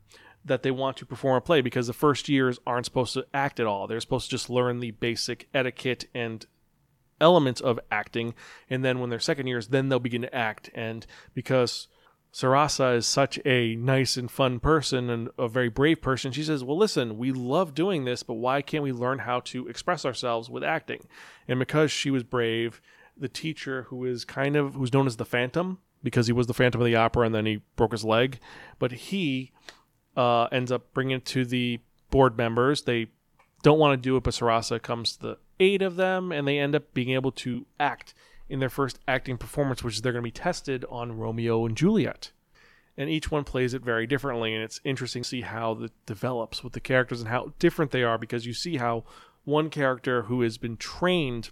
that 0.44 0.62
they 0.62 0.70
want 0.70 0.96
to 0.98 1.06
perform 1.06 1.36
a 1.36 1.40
play 1.40 1.60
because 1.60 1.86
the 1.86 1.92
first 1.92 2.28
years 2.28 2.58
aren't 2.66 2.84
supposed 2.84 3.14
to 3.14 3.26
act 3.32 3.58
at 3.58 3.66
all. 3.66 3.86
They're 3.86 4.00
supposed 4.00 4.26
to 4.26 4.30
just 4.30 4.50
learn 4.50 4.80
the 4.80 4.90
basic 4.92 5.48
etiquette 5.54 6.06
and 6.14 6.44
elements 7.20 7.60
of 7.60 7.80
acting. 7.90 8.34
And 8.68 8.84
then 8.84 9.00
when 9.00 9.08
they're 9.08 9.20
second 9.20 9.46
years, 9.46 9.68
then 9.68 9.88
they'll 9.88 9.98
begin 9.98 10.22
to 10.22 10.34
act. 10.34 10.68
And 10.74 11.06
because 11.32 11.88
Sarasa 12.34 12.96
is 12.96 13.06
such 13.06 13.38
a 13.44 13.76
nice 13.76 14.16
and 14.16 14.28
fun 14.28 14.58
person 14.58 15.08
and 15.08 15.28
a 15.38 15.46
very 15.46 15.68
brave 15.68 16.02
person, 16.02 16.32
she 16.32 16.42
says, 16.42 16.64
Well, 16.64 16.76
listen, 16.76 17.16
we 17.16 17.30
love 17.30 17.74
doing 17.74 18.04
this, 18.04 18.24
but 18.24 18.34
why 18.34 18.60
can't 18.60 18.82
we 18.82 18.90
learn 18.90 19.20
how 19.20 19.38
to 19.40 19.68
express 19.68 20.04
ourselves 20.04 20.50
with 20.50 20.64
acting? 20.64 21.06
And 21.46 21.60
because 21.60 21.92
she 21.92 22.10
was 22.10 22.24
brave, 22.24 22.80
the 23.16 23.28
teacher, 23.28 23.84
who 23.84 24.04
is 24.04 24.24
kind 24.24 24.56
of, 24.56 24.74
who's 24.74 24.92
known 24.92 25.06
as 25.06 25.16
the 25.16 25.24
Phantom, 25.24 25.78
because 26.02 26.26
he 26.26 26.32
was 26.32 26.48
the 26.48 26.54
Phantom 26.54 26.80
of 26.80 26.86
the 26.86 26.96
Opera 26.96 27.24
and 27.24 27.34
then 27.34 27.46
he 27.46 27.62
broke 27.76 27.92
his 27.92 28.04
leg, 28.04 28.40
but 28.80 28.90
he 28.90 29.52
uh, 30.16 30.44
ends 30.46 30.72
up 30.72 30.92
bringing 30.92 31.18
it 31.18 31.26
to 31.26 31.44
the 31.44 31.78
board 32.10 32.36
members. 32.36 32.82
They 32.82 33.12
don't 33.62 33.78
want 33.78 33.96
to 33.96 34.08
do 34.08 34.16
it, 34.16 34.24
but 34.24 34.34
Sarasa 34.34 34.82
comes 34.82 35.16
to 35.16 35.22
the 35.22 35.38
aid 35.60 35.82
of 35.82 35.94
them, 35.94 36.32
and 36.32 36.48
they 36.48 36.58
end 36.58 36.74
up 36.74 36.92
being 36.94 37.10
able 37.10 37.30
to 37.30 37.64
act 37.78 38.12
in 38.48 38.60
their 38.60 38.68
first 38.68 38.98
acting 39.08 39.38
performance, 39.38 39.82
which 39.82 40.02
they're 40.02 40.12
going 40.12 40.22
to 40.22 40.26
be 40.26 40.30
tested 40.30 40.84
on 40.88 41.16
Romeo 41.16 41.64
and 41.66 41.76
Juliet. 41.76 42.30
And 42.96 43.10
each 43.10 43.30
one 43.30 43.44
plays 43.44 43.74
it 43.74 43.82
very 43.82 44.06
differently, 44.06 44.54
and 44.54 44.62
it's 44.62 44.80
interesting 44.84 45.22
to 45.22 45.28
see 45.28 45.40
how 45.40 45.72
it 45.82 45.92
develops 46.06 46.62
with 46.62 46.74
the 46.74 46.80
characters 46.80 47.20
and 47.20 47.28
how 47.28 47.52
different 47.58 47.90
they 47.90 48.04
are 48.04 48.18
because 48.18 48.46
you 48.46 48.54
see 48.54 48.76
how 48.76 49.04
one 49.44 49.68
character 49.68 50.22
who 50.22 50.42
has 50.42 50.58
been 50.58 50.76
trained 50.76 51.50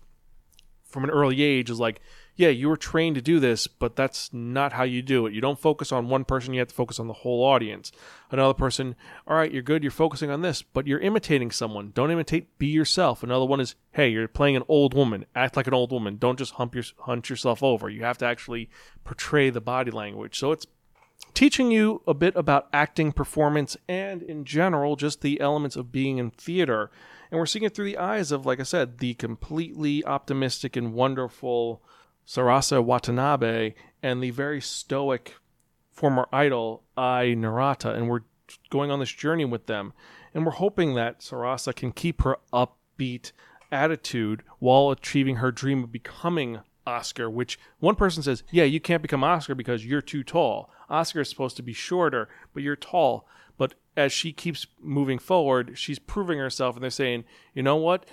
from 0.84 1.04
an 1.04 1.10
early 1.10 1.42
age 1.42 1.70
is 1.70 1.80
like, 1.80 2.00
yeah, 2.34 2.48
you 2.48 2.68
were 2.68 2.78
trained 2.78 3.14
to 3.16 3.22
do 3.22 3.38
this, 3.38 3.66
but 3.66 3.94
that's 3.94 4.32
not 4.32 4.72
how 4.72 4.84
you 4.84 5.02
do 5.02 5.26
it. 5.26 5.34
You 5.34 5.42
don't 5.42 5.58
focus 5.58 5.92
on 5.92 6.08
one 6.08 6.24
person, 6.24 6.54
you 6.54 6.60
have 6.60 6.68
to 6.68 6.74
focus 6.74 6.98
on 6.98 7.06
the 7.06 7.12
whole 7.12 7.44
audience. 7.44 7.92
Another 8.30 8.54
person, 8.54 8.96
all 9.26 9.36
right, 9.36 9.52
you're 9.52 9.62
good, 9.62 9.82
you're 9.82 9.90
focusing 9.90 10.30
on 10.30 10.40
this, 10.40 10.62
but 10.62 10.86
you're 10.86 10.98
imitating 11.00 11.50
someone. 11.50 11.92
Don't 11.94 12.10
imitate, 12.10 12.58
be 12.58 12.68
yourself. 12.68 13.22
Another 13.22 13.44
one 13.44 13.60
is, 13.60 13.74
hey, 13.92 14.08
you're 14.08 14.28
playing 14.28 14.56
an 14.56 14.64
old 14.66 14.94
woman, 14.94 15.26
act 15.34 15.56
like 15.56 15.66
an 15.66 15.74
old 15.74 15.92
woman. 15.92 16.16
Don't 16.16 16.38
just 16.38 16.54
hump 16.54 16.74
your, 16.74 16.84
hunch 17.00 17.28
yourself 17.28 17.62
over. 17.62 17.90
You 17.90 18.04
have 18.04 18.18
to 18.18 18.26
actually 18.26 18.70
portray 19.04 19.50
the 19.50 19.60
body 19.60 19.90
language. 19.90 20.38
So 20.38 20.52
it's 20.52 20.66
teaching 21.34 21.70
you 21.70 22.00
a 22.06 22.14
bit 22.14 22.34
about 22.34 22.68
acting, 22.72 23.12
performance, 23.12 23.76
and 23.88 24.22
in 24.22 24.46
general, 24.46 24.96
just 24.96 25.20
the 25.20 25.38
elements 25.38 25.76
of 25.76 25.92
being 25.92 26.16
in 26.16 26.30
theater. 26.30 26.90
And 27.30 27.38
we're 27.38 27.46
seeing 27.46 27.64
it 27.64 27.74
through 27.74 27.86
the 27.86 27.98
eyes 27.98 28.32
of, 28.32 28.46
like 28.46 28.58
I 28.60 28.64
said, 28.64 28.98
the 28.98 29.12
completely 29.14 30.02
optimistic 30.04 30.76
and 30.76 30.94
wonderful 30.94 31.82
Sarasa 32.26 32.82
Watanabe 32.82 33.74
and 34.02 34.22
the 34.22 34.30
very 34.30 34.60
stoic 34.60 35.36
former 35.90 36.28
idol 36.32 36.82
Ai 36.96 37.34
Narata, 37.36 37.94
and 37.94 38.08
we're 38.08 38.20
going 38.70 38.90
on 38.90 39.00
this 39.00 39.12
journey 39.12 39.44
with 39.44 39.66
them. 39.66 39.92
And 40.34 40.44
we're 40.46 40.52
hoping 40.52 40.94
that 40.94 41.20
Sarasa 41.20 41.74
can 41.74 41.92
keep 41.92 42.22
her 42.22 42.38
upbeat 42.52 43.32
attitude 43.70 44.42
while 44.58 44.90
achieving 44.90 45.36
her 45.36 45.52
dream 45.52 45.84
of 45.84 45.92
becoming 45.92 46.60
Oscar, 46.86 47.30
which 47.30 47.58
one 47.78 47.94
person 47.94 48.22
says, 48.22 48.42
Yeah, 48.50 48.64
you 48.64 48.80
can't 48.80 49.02
become 49.02 49.22
Oscar 49.22 49.54
because 49.54 49.84
you're 49.86 50.02
too 50.02 50.24
tall. 50.24 50.70
Oscar 50.88 51.20
is 51.20 51.28
supposed 51.28 51.56
to 51.56 51.62
be 51.62 51.72
shorter, 51.72 52.28
but 52.52 52.62
you're 52.62 52.76
tall. 52.76 53.26
But 53.56 53.74
as 53.96 54.12
she 54.12 54.32
keeps 54.32 54.66
moving 54.80 55.18
forward, 55.18 55.72
she's 55.74 55.98
proving 55.98 56.38
herself, 56.38 56.74
and 56.74 56.82
they're 56.82 56.90
saying, 56.90 57.24
You 57.54 57.62
know 57.62 57.76
what? 57.76 58.06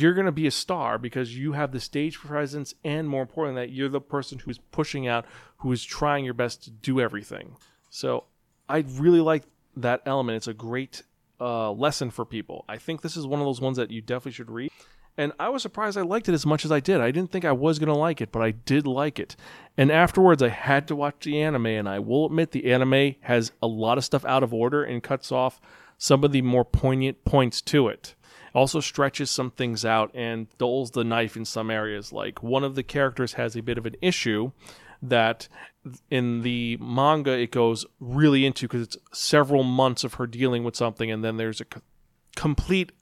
You're 0.00 0.14
going 0.14 0.26
to 0.26 0.32
be 0.32 0.46
a 0.46 0.50
star 0.50 0.98
because 0.98 1.36
you 1.36 1.52
have 1.52 1.72
the 1.72 1.80
stage 1.80 2.18
presence 2.18 2.74
and 2.84 3.08
more 3.08 3.22
importantly 3.22 3.62
that 3.62 3.72
you're 3.72 3.88
the 3.88 4.00
person 4.00 4.38
who's 4.38 4.58
pushing 4.58 5.06
out 5.06 5.24
who 5.58 5.70
is 5.72 5.84
trying 5.84 6.24
your 6.24 6.34
best 6.34 6.64
to 6.64 6.70
do 6.70 7.00
everything. 7.00 7.56
So 7.90 8.24
i 8.68 8.84
really 8.96 9.20
like 9.20 9.44
that 9.76 10.02
element. 10.06 10.36
It's 10.36 10.48
a 10.48 10.54
great 10.54 11.02
uh, 11.40 11.70
lesson 11.72 12.10
for 12.10 12.24
people. 12.24 12.64
I 12.68 12.78
think 12.78 13.02
this 13.02 13.16
is 13.16 13.26
one 13.26 13.40
of 13.40 13.46
those 13.46 13.60
ones 13.60 13.76
that 13.76 13.90
you 13.90 14.00
definitely 14.00 14.32
should 14.32 14.50
read. 14.50 14.70
And 15.16 15.32
i 15.38 15.48
was 15.48 15.62
surprised 15.62 15.96
i 15.96 16.02
liked 16.02 16.28
it 16.28 16.34
as 16.34 16.44
much 16.44 16.64
as 16.64 16.72
i 16.72 16.80
did. 16.80 17.00
I 17.00 17.12
didn't 17.12 17.30
think 17.30 17.44
i 17.44 17.52
was 17.52 17.78
going 17.78 17.92
to 17.92 17.94
like 17.94 18.20
it 18.20 18.32
but 18.32 18.42
i 18.42 18.50
did 18.50 18.86
like 18.86 19.20
it. 19.20 19.36
And 19.76 19.92
afterwards 19.92 20.42
i 20.42 20.48
had 20.48 20.88
to 20.88 20.96
watch 20.96 21.16
the 21.20 21.40
anime 21.40 21.66
and 21.66 21.88
i 21.88 22.00
will 22.00 22.26
admit 22.26 22.50
the 22.50 22.72
anime 22.72 23.14
has 23.20 23.52
a 23.62 23.68
lot 23.68 23.98
of 23.98 24.04
stuff 24.04 24.24
out 24.24 24.42
of 24.42 24.52
order 24.52 24.82
and 24.82 25.02
cuts 25.02 25.30
off 25.30 25.60
some 25.98 26.24
of 26.24 26.32
the 26.32 26.42
more 26.42 26.64
poignant 26.64 27.24
points 27.24 27.60
to 27.62 27.86
it 27.86 28.16
also 28.54 28.80
stretches 28.80 29.30
some 29.30 29.50
things 29.50 29.84
out 29.84 30.10
and 30.14 30.46
dulls 30.58 30.92
the 30.92 31.04
knife 31.04 31.36
in 31.36 31.44
some 31.44 31.70
areas. 31.70 32.12
Like 32.12 32.42
one 32.42 32.64
of 32.64 32.76
the 32.76 32.82
characters 32.82 33.34
has 33.34 33.56
a 33.56 33.62
bit 33.62 33.78
of 33.78 33.86
an 33.86 33.96
issue 34.00 34.52
that 35.02 35.48
in 36.10 36.42
the 36.42 36.78
manga 36.78 37.32
it 37.32 37.50
goes 37.50 37.84
really 38.00 38.46
into 38.46 38.66
because 38.66 38.82
it's 38.82 38.96
several 39.12 39.62
months 39.62 40.04
of 40.04 40.14
her 40.14 40.26
dealing 40.26 40.64
with 40.64 40.74
something 40.74 41.10
and 41.10 41.22
then 41.22 41.36
there's 41.36 41.60
a 41.60 41.66
c- 41.72 41.80
complete 42.36 42.92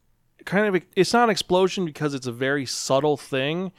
kind 0.45 0.67
of 0.67 0.83
it's 0.97 1.13
not 1.13 1.25
an 1.25 1.31
explosion 1.31 1.85
because 1.85 2.13
it's 2.13 2.27
a 2.27 2.33
very 2.33 2.67
subtle 2.67 3.17
thing 3.17 3.71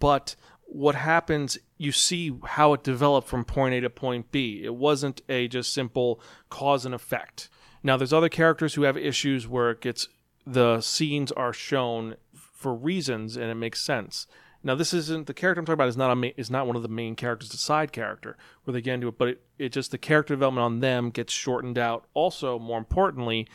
but 0.00 0.34
what 0.64 0.96
happens 0.96 1.56
you 1.76 1.92
see 1.92 2.34
how 2.44 2.72
it 2.72 2.82
developed 2.82 3.28
from 3.28 3.44
point 3.44 3.74
A 3.74 3.80
to 3.80 3.90
point 3.90 4.32
B 4.32 4.62
it 4.64 4.74
wasn't 4.74 5.22
a 5.28 5.46
just 5.46 5.72
simple 5.72 6.20
cause 6.50 6.84
and 6.84 6.94
effect 6.94 7.48
now 7.84 7.96
there's 7.96 8.12
other 8.12 8.28
characters 8.28 8.74
who 8.74 8.82
have 8.82 8.96
issues 8.96 9.46
where 9.46 9.70
it 9.70 9.80
gets 9.80 10.08
the 10.52 10.80
scenes 10.80 11.30
are 11.32 11.52
shown 11.52 12.16
for 12.32 12.74
reasons 12.74 13.36
and 13.36 13.50
it 13.50 13.54
makes 13.54 13.80
sense. 13.80 14.26
Now, 14.62 14.74
this 14.74 14.92
isn't 14.92 15.26
the 15.26 15.34
character 15.34 15.60
I'm 15.60 15.66
talking 15.66 15.74
about 15.74 15.88
is 15.88 15.96
not 15.96 16.16
a 16.16 16.40
is 16.40 16.50
not 16.50 16.66
one 16.66 16.74
of 16.74 16.82
the 16.82 16.88
main 16.88 17.14
characters, 17.14 17.54
a 17.54 17.56
side 17.56 17.92
character 17.92 18.36
where 18.64 18.72
they 18.72 18.80
get 18.80 18.94
into 18.94 19.08
it, 19.08 19.18
but 19.18 19.28
it, 19.28 19.42
it 19.58 19.68
just 19.72 19.92
the 19.92 19.98
character 19.98 20.34
development 20.34 20.64
on 20.64 20.80
them 20.80 21.10
gets 21.10 21.32
shortened 21.32 21.78
out. 21.78 22.06
Also, 22.14 22.58
more 22.58 22.78
importantly, 22.78 23.46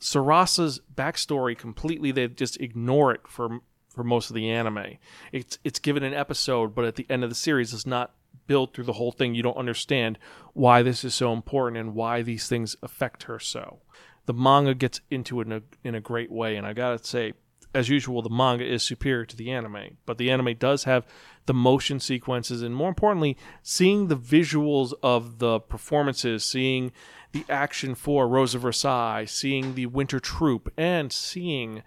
Sarasa's 0.00 0.80
backstory 0.94 1.56
completely 1.56 2.10
they 2.12 2.28
just 2.28 2.60
ignore 2.60 3.12
it 3.12 3.22
for 3.26 3.60
for 3.88 4.04
most 4.04 4.28
of 4.28 4.34
the 4.34 4.50
anime. 4.50 4.98
It's 5.32 5.58
it's 5.64 5.78
given 5.78 6.02
an 6.02 6.14
episode, 6.14 6.74
but 6.74 6.84
at 6.84 6.96
the 6.96 7.06
end 7.08 7.24
of 7.24 7.30
the 7.30 7.36
series, 7.36 7.72
it's 7.72 7.86
not 7.86 8.12
built 8.46 8.74
through 8.74 8.84
the 8.84 8.94
whole 8.94 9.12
thing. 9.12 9.34
You 9.34 9.42
don't 9.42 9.56
understand 9.56 10.18
why 10.52 10.82
this 10.82 11.04
is 11.04 11.14
so 11.14 11.32
important 11.32 11.80
and 11.80 11.94
why 11.94 12.20
these 12.20 12.48
things 12.48 12.76
affect 12.82 13.22
her 13.24 13.38
so 13.38 13.80
the 14.26 14.34
manga 14.34 14.74
gets 14.74 15.00
into 15.10 15.40
it 15.40 15.46
in 15.46 15.52
a, 15.52 15.62
in 15.84 15.94
a 15.94 16.00
great 16.00 16.30
way. 16.30 16.56
And 16.56 16.66
I 16.66 16.72
gotta 16.72 17.02
say, 17.04 17.32
as 17.74 17.88
usual, 17.88 18.22
the 18.22 18.30
manga 18.30 18.64
is 18.64 18.82
superior 18.82 19.24
to 19.24 19.36
the 19.36 19.50
anime, 19.50 19.96
but 20.06 20.18
the 20.18 20.30
anime 20.30 20.56
does 20.56 20.84
have 20.84 21.06
the 21.46 21.54
motion 21.54 22.00
sequences, 22.00 22.62
and 22.62 22.74
more 22.74 22.88
importantly, 22.88 23.36
seeing 23.62 24.08
the 24.08 24.16
visuals 24.16 24.92
of 25.02 25.38
the 25.38 25.60
performances, 25.60 26.44
seeing 26.44 26.92
the 27.32 27.44
action 27.48 27.94
for 27.94 28.28
Rose 28.28 28.54
of 28.54 28.62
Versailles, 28.62 29.24
seeing 29.24 29.74
the 29.74 29.86
Winter 29.86 30.18
Troop, 30.18 30.72
and 30.76 31.12
seeing, 31.12 31.82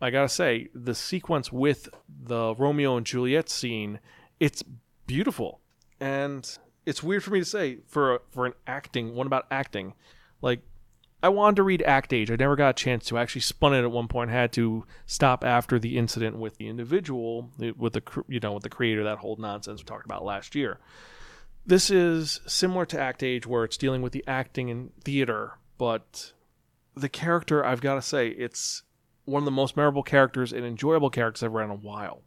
I 0.00 0.10
gotta 0.10 0.28
say, 0.28 0.68
the 0.74 0.94
sequence 0.94 1.52
with 1.52 1.88
the 2.08 2.54
Romeo 2.54 2.96
and 2.96 3.04
Juliet 3.04 3.48
scene, 3.48 3.98
it's 4.38 4.62
beautiful. 5.06 5.60
And 6.00 6.48
it's 6.84 7.02
weird 7.02 7.24
for 7.24 7.30
me 7.30 7.40
to 7.40 7.44
say 7.44 7.78
for 7.86 8.22
for 8.30 8.46
an 8.46 8.54
acting 8.66 9.14
one 9.14 9.26
about 9.26 9.46
acting, 9.50 9.94
like 10.40 10.60
I 11.22 11.28
wanted 11.30 11.56
to 11.56 11.62
read 11.62 11.82
Act 11.82 12.12
Age. 12.12 12.30
I 12.30 12.36
never 12.36 12.56
got 12.56 12.70
a 12.70 12.84
chance 12.84 13.06
to. 13.06 13.18
I 13.18 13.22
actually 13.22 13.40
spun 13.40 13.74
it 13.74 13.82
at 13.82 13.90
one 13.90 14.08
point. 14.08 14.30
Had 14.30 14.52
to 14.52 14.84
stop 15.06 15.44
after 15.44 15.78
the 15.78 15.96
incident 15.96 16.36
with 16.36 16.56
the 16.58 16.68
individual, 16.68 17.50
eh, 17.60 17.72
with 17.76 17.94
the 17.94 18.02
you 18.28 18.40
know 18.40 18.52
with 18.52 18.62
the 18.62 18.68
creator. 18.68 19.02
That 19.02 19.18
whole 19.18 19.36
nonsense 19.36 19.80
we 19.80 19.84
talked 19.84 20.04
about 20.04 20.24
last 20.24 20.54
year. 20.54 20.78
This 21.64 21.90
is 21.90 22.40
similar 22.46 22.86
to 22.86 23.00
Act 23.00 23.22
Age, 23.22 23.46
where 23.46 23.64
it's 23.64 23.76
dealing 23.76 24.02
with 24.02 24.12
the 24.12 24.24
acting 24.26 24.68
in 24.68 24.92
theater, 25.02 25.58
but 25.78 26.32
the 26.94 27.08
character 27.08 27.64
I've 27.64 27.80
got 27.80 27.96
to 27.96 28.02
say 28.02 28.28
it's 28.28 28.82
one 29.24 29.42
of 29.42 29.44
the 29.44 29.50
most 29.50 29.76
memorable 29.76 30.04
characters 30.04 30.52
and 30.52 30.64
enjoyable 30.64 31.10
characters 31.10 31.42
I've 31.42 31.52
read 31.52 31.64
in 31.64 31.70
a 31.70 31.74
while. 31.74 32.22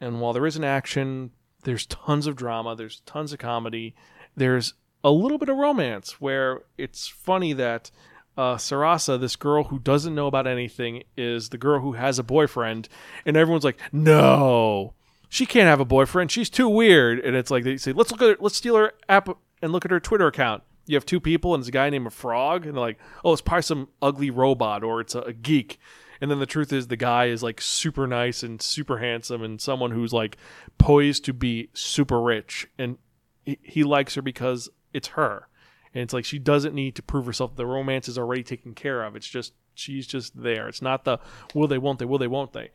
And 0.00 0.20
while 0.20 0.32
there 0.32 0.46
is 0.46 0.56
an 0.56 0.64
action, 0.64 1.30
there's 1.62 1.86
tons 1.86 2.26
of 2.26 2.34
drama, 2.34 2.74
there's 2.74 3.00
tons 3.06 3.32
of 3.32 3.38
comedy, 3.38 3.94
there's 4.36 4.74
a 5.04 5.12
little 5.12 5.38
bit 5.38 5.48
of 5.48 5.56
romance 5.56 6.20
where 6.20 6.62
it's 6.76 7.06
funny 7.06 7.52
that 7.52 7.92
uh, 8.36 8.56
Sarasa, 8.56 9.20
this 9.20 9.36
girl 9.36 9.64
who 9.64 9.78
doesn't 9.78 10.14
know 10.14 10.26
about 10.26 10.46
anything, 10.46 11.02
is 11.16 11.50
the 11.50 11.58
girl 11.58 11.80
who 11.80 11.92
has 11.92 12.18
a 12.18 12.22
boyfriend, 12.22 12.88
and 13.26 13.36
everyone's 13.36 13.64
like, 13.64 13.78
"No, 13.92 14.94
she 15.28 15.46
can't 15.46 15.68
have 15.68 15.80
a 15.80 15.84
boyfriend. 15.84 16.30
She's 16.30 16.50
too 16.50 16.68
weird." 16.68 17.18
And 17.20 17.36
it's 17.36 17.50
like 17.50 17.64
they 17.64 17.76
say, 17.76 17.92
"Let's 17.92 18.10
look 18.10 18.22
at 18.22 18.28
her, 18.28 18.36
let's 18.40 18.56
steal 18.56 18.76
her 18.76 18.92
app 19.08 19.28
and 19.60 19.72
look 19.72 19.84
at 19.84 19.90
her 19.90 20.00
Twitter 20.00 20.26
account." 20.26 20.62
You 20.86 20.96
have 20.96 21.06
two 21.06 21.20
people, 21.20 21.54
and 21.54 21.60
it's 21.60 21.68
a 21.68 21.72
guy 21.72 21.90
named 21.90 22.06
a 22.06 22.10
Frog, 22.10 22.64
and 22.64 22.74
they're 22.74 22.80
like, 22.80 22.98
"Oh, 23.24 23.32
it's 23.32 23.42
probably 23.42 23.62
some 23.62 23.88
ugly 24.00 24.30
robot, 24.30 24.82
or 24.82 25.00
it's 25.00 25.14
a, 25.14 25.20
a 25.20 25.32
geek." 25.32 25.78
And 26.20 26.30
then 26.30 26.38
the 26.38 26.46
truth 26.46 26.72
is, 26.72 26.86
the 26.86 26.96
guy 26.96 27.26
is 27.26 27.42
like 27.42 27.60
super 27.60 28.06
nice 28.06 28.42
and 28.42 28.62
super 28.62 28.98
handsome, 28.98 29.42
and 29.42 29.60
someone 29.60 29.90
who's 29.90 30.12
like 30.12 30.36
poised 30.78 31.24
to 31.26 31.32
be 31.32 31.68
super 31.74 32.20
rich, 32.20 32.66
and 32.78 32.96
he, 33.44 33.58
he 33.62 33.84
likes 33.84 34.14
her 34.14 34.22
because 34.22 34.70
it's 34.92 35.08
her 35.08 35.48
and 35.94 36.02
it's 36.02 36.12
like 36.12 36.24
she 36.24 36.38
doesn't 36.38 36.74
need 36.74 36.94
to 36.96 37.02
prove 37.02 37.26
herself. 37.26 37.56
The 37.56 37.66
romance 37.66 38.08
is 38.08 38.18
already 38.18 38.42
taken 38.42 38.74
care 38.74 39.02
of. 39.02 39.16
It's 39.16 39.28
just 39.28 39.52
she's 39.74 40.06
just 40.06 40.40
there. 40.42 40.68
It's 40.68 40.82
not 40.82 41.04
the 41.04 41.18
will 41.54 41.68
they, 41.68 41.78
won't 41.78 41.98
they, 41.98 42.04
will 42.04 42.18
they, 42.18 42.26
won't 42.26 42.52
they. 42.52 42.70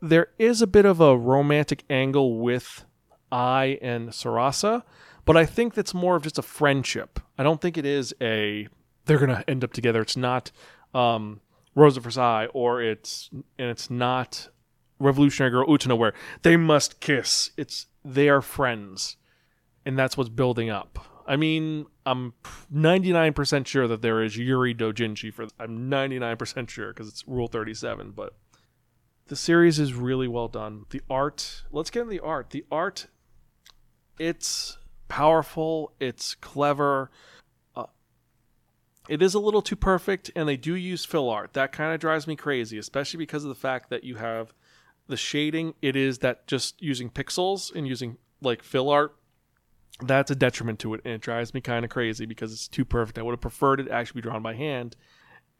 There 0.00 0.28
is 0.38 0.62
a 0.62 0.66
bit 0.66 0.84
of 0.84 1.00
a 1.00 1.16
romantic 1.16 1.84
angle 1.88 2.38
with 2.38 2.84
Ai 3.30 3.78
and 3.80 4.10
Sarasa, 4.10 4.82
but 5.24 5.36
I 5.36 5.46
think 5.46 5.74
that's 5.74 5.94
more 5.94 6.16
of 6.16 6.22
just 6.22 6.38
a 6.38 6.42
friendship. 6.42 7.20
I 7.38 7.42
don't 7.42 7.60
think 7.60 7.78
it 7.78 7.86
is 7.86 8.14
a 8.20 8.68
they're 9.04 9.18
gonna 9.18 9.44
end 9.46 9.64
up 9.64 9.72
together. 9.72 10.00
It's 10.00 10.16
not 10.16 10.50
um, 10.94 11.40
Rose 11.74 11.96
of 11.96 12.04
Versailles, 12.04 12.46
or 12.46 12.82
it's 12.82 13.30
and 13.32 13.70
it's 13.70 13.90
not 13.90 14.48
Revolutionary 14.98 15.50
Girl 15.50 15.66
Utena, 15.66 15.96
where 15.96 16.14
they 16.42 16.56
must 16.56 17.00
kiss. 17.00 17.50
It's 17.56 17.86
they 18.04 18.28
are 18.28 18.42
friends, 18.42 19.16
and 19.84 19.98
that's 19.98 20.16
what's 20.16 20.30
building 20.30 20.70
up. 20.70 21.11
I 21.26 21.36
mean, 21.36 21.86
I'm 22.04 22.34
99% 22.74 23.66
sure 23.66 23.88
that 23.88 24.02
there 24.02 24.22
is 24.22 24.36
Yuri 24.36 24.74
Dojinshi 24.74 25.32
for 25.32 25.46
I'm 25.58 25.90
99% 25.90 26.68
sure 26.68 26.88
because 26.88 27.08
it's 27.08 27.26
Rule 27.26 27.48
37, 27.48 28.12
but 28.12 28.34
the 29.26 29.36
series 29.36 29.78
is 29.78 29.94
really 29.94 30.28
well 30.28 30.48
done. 30.48 30.84
The 30.90 31.02
art, 31.08 31.62
let's 31.70 31.90
get 31.90 32.00
into 32.00 32.10
the 32.10 32.20
art. 32.20 32.50
The 32.50 32.64
art 32.70 33.06
it's 34.18 34.78
powerful, 35.08 35.92
it's 35.98 36.34
clever. 36.34 37.10
Uh, 37.74 37.86
it 39.08 39.22
is 39.22 39.34
a 39.34 39.40
little 39.40 39.62
too 39.62 39.76
perfect 39.76 40.30
and 40.36 40.48
they 40.48 40.56
do 40.56 40.74
use 40.74 41.04
fill 41.04 41.28
art. 41.28 41.54
That 41.54 41.72
kind 41.72 41.94
of 41.94 42.00
drives 42.00 42.26
me 42.26 42.36
crazy, 42.36 42.78
especially 42.78 43.18
because 43.18 43.42
of 43.44 43.48
the 43.48 43.54
fact 43.54 43.90
that 43.90 44.04
you 44.04 44.16
have 44.16 44.52
the 45.08 45.16
shading, 45.16 45.74
it 45.82 45.96
is 45.96 46.18
that 46.18 46.46
just 46.46 46.80
using 46.80 47.10
pixels 47.10 47.74
and 47.74 47.86
using 47.86 48.16
like 48.40 48.62
fill 48.62 48.90
art, 48.90 49.16
that's 50.00 50.30
a 50.30 50.34
detriment 50.34 50.78
to 50.80 50.94
it, 50.94 51.02
and 51.04 51.14
it 51.14 51.20
drives 51.20 51.54
me 51.54 51.60
kind 51.60 51.84
of 51.84 51.90
crazy 51.90 52.26
because 52.26 52.52
it's 52.52 52.68
too 52.68 52.84
perfect. 52.84 53.18
I 53.18 53.22
would 53.22 53.32
have 53.32 53.40
preferred 53.40 53.80
it 53.80 53.88
actually 53.90 54.20
be 54.20 54.28
drawn 54.28 54.42
by 54.42 54.54
hand, 54.54 54.96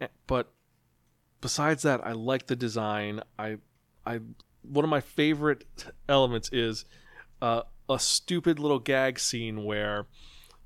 Eh, 0.03 0.09
but 0.27 0.53
besides 1.41 1.83
that, 1.83 2.05
I 2.05 2.13
like 2.13 2.47
the 2.47 2.57
design. 2.57 3.21
I, 3.39 3.59
I, 4.05 4.21
one 4.63 4.85
of 4.85 4.91
my 4.91 5.01
favorite 5.01 5.65
elements 6.09 6.51
is 6.53 6.85
uh, 7.41 7.63
a 7.89 7.99
stupid 7.99 8.59
little 8.59 8.79
gag 8.79 9.19
scene 9.19 9.65
where 9.65 10.07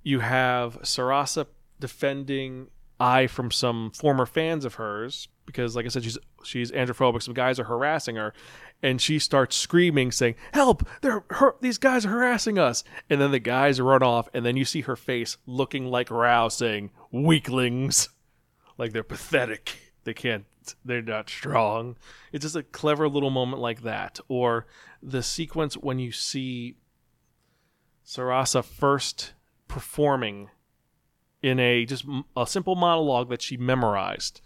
you 0.03 0.21
have 0.21 0.81
Sarasa 0.83 1.47
defending 1.79 2.69
Ai 2.99 3.27
from 3.27 3.51
some 3.51 3.91
former 3.91 4.25
fans 4.25 4.65
of 4.65 4.75
hers 4.75 5.29
because, 5.45 5.77
like 5.77 5.85
I 5.85 5.89
said, 5.89 6.05
she's 6.05 6.19
she's 6.43 6.71
androphobic. 6.73 7.23
Some 7.23 7.35
guys 7.35 7.61
are 7.61 7.65
harassing 7.65 8.17
her, 8.17 8.33
and 8.83 9.01
she 9.01 9.19
starts 9.19 9.57
screaming, 9.57 10.13
saying, 10.13 10.35
"Help! 10.53 10.87
They're 11.01 11.25
her- 11.31 11.57
these 11.61 11.79
guys 11.79 12.07
are 12.07 12.11
harassing 12.11 12.59
us!" 12.59 12.85
And 13.09 13.21
then 13.21 13.31
the 13.31 13.39
guys 13.39 13.81
run 13.81 14.03
off, 14.03 14.29
and 14.35 14.45
then 14.45 14.57
you 14.57 14.65
see 14.65 14.83
her 14.83 14.97
face 14.97 15.37
looking 15.47 15.87
like 15.87 16.09
Raoh, 16.09 16.51
saying, 16.51 16.91
"Weaklings." 17.11 18.09
like 18.79 18.93
they're 18.93 19.03
pathetic. 19.03 19.79
They 20.05 20.15
can't. 20.15 20.45
They're 20.85 21.03
not 21.03 21.29
strong. 21.29 21.97
It's 22.33 22.43
just 22.43 22.57
a 22.57 22.63
clever 22.63 23.09
little 23.09 23.31
moment 23.31 23.63
like 23.63 23.83
that, 23.83 24.21
or 24.29 24.67
the 25.03 25.23
sequence 25.23 25.75
when 25.77 25.99
you 25.99 26.13
see 26.13 26.77
Sarasa 28.05 28.65
first 28.65 29.35
performing 29.69 30.51
in 31.43 31.61
a 31.61 31.85
just 31.85 32.05
a 32.37 32.47
simple 32.47 32.75
monologue 32.75 33.29
that 33.31 33.43
she 33.43 33.57
memorized 33.57 34.41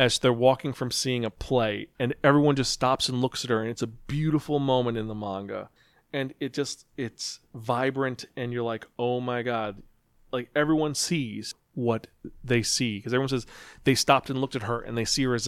as 0.00 0.18
they're 0.18 0.32
walking 0.32 0.72
from 0.72 0.90
seeing 0.90 1.26
a 1.26 1.30
play, 1.30 1.88
and 1.98 2.14
everyone 2.24 2.56
just 2.56 2.72
stops 2.72 3.10
and 3.10 3.20
looks 3.20 3.44
at 3.44 3.50
her, 3.50 3.60
and 3.60 3.68
it's 3.68 3.82
a 3.82 3.86
beautiful 3.86 4.58
moment 4.58 4.96
in 4.96 5.08
the 5.08 5.14
manga, 5.14 5.68
and 6.10 6.32
it 6.40 6.54
just 6.54 6.86
it's 6.96 7.40
vibrant, 7.54 8.24
and 8.34 8.50
you're 8.50 8.62
like, 8.62 8.86
oh 8.98 9.20
my 9.20 9.42
god, 9.42 9.82
like 10.32 10.48
everyone 10.56 10.94
sees 10.94 11.54
what 11.74 12.06
they 12.42 12.62
see 12.62 12.96
because 12.96 13.12
everyone 13.12 13.28
says 13.28 13.46
they 13.84 13.94
stopped 13.94 14.30
and 14.30 14.40
looked 14.40 14.56
at 14.56 14.62
her 14.62 14.80
and 14.80 14.96
they 14.96 15.04
see 15.04 15.22
her 15.24 15.34
as 15.34 15.46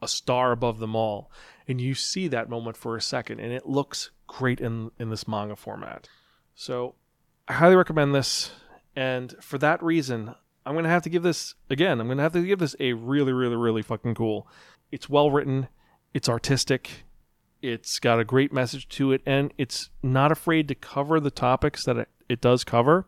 a, 0.00 0.04
a 0.04 0.08
star 0.08 0.50
above 0.50 0.78
them 0.78 0.96
all. 0.96 1.30
And 1.68 1.78
you 1.78 1.94
see 1.94 2.26
that 2.28 2.48
moment 2.48 2.76
for 2.76 2.96
a 2.96 3.02
second 3.02 3.40
and 3.40 3.52
it 3.52 3.66
looks 3.66 4.10
great 4.26 4.60
in 4.60 4.90
in 4.98 5.10
this 5.10 5.28
manga 5.28 5.56
format. 5.56 6.08
So 6.54 6.94
i 7.48 7.52
highly 7.52 7.76
recommend 7.76 8.14
this 8.14 8.50
and 8.96 9.34
for 9.40 9.58
that 9.58 9.82
reason 9.82 10.34
i'm 10.70 10.76
gonna 10.76 10.88
have 10.88 11.02
to 11.02 11.10
give 11.10 11.24
this 11.24 11.54
again 11.68 12.00
i'm 12.00 12.06
gonna 12.06 12.22
have 12.22 12.32
to 12.32 12.46
give 12.46 12.60
this 12.60 12.76
a 12.78 12.92
really 12.92 13.32
really 13.32 13.56
really 13.56 13.82
fucking 13.82 14.14
cool 14.14 14.46
it's 14.92 15.08
well 15.08 15.30
written 15.30 15.66
it's 16.14 16.28
artistic 16.28 17.04
it's 17.60 17.98
got 17.98 18.20
a 18.20 18.24
great 18.24 18.52
message 18.52 18.88
to 18.88 19.12
it 19.12 19.20
and 19.26 19.52
it's 19.58 19.90
not 20.02 20.30
afraid 20.30 20.68
to 20.68 20.74
cover 20.74 21.20
the 21.20 21.30
topics 21.30 21.84
that 21.84 21.96
it, 21.96 22.08
it 22.28 22.40
does 22.40 22.62
cover 22.62 23.04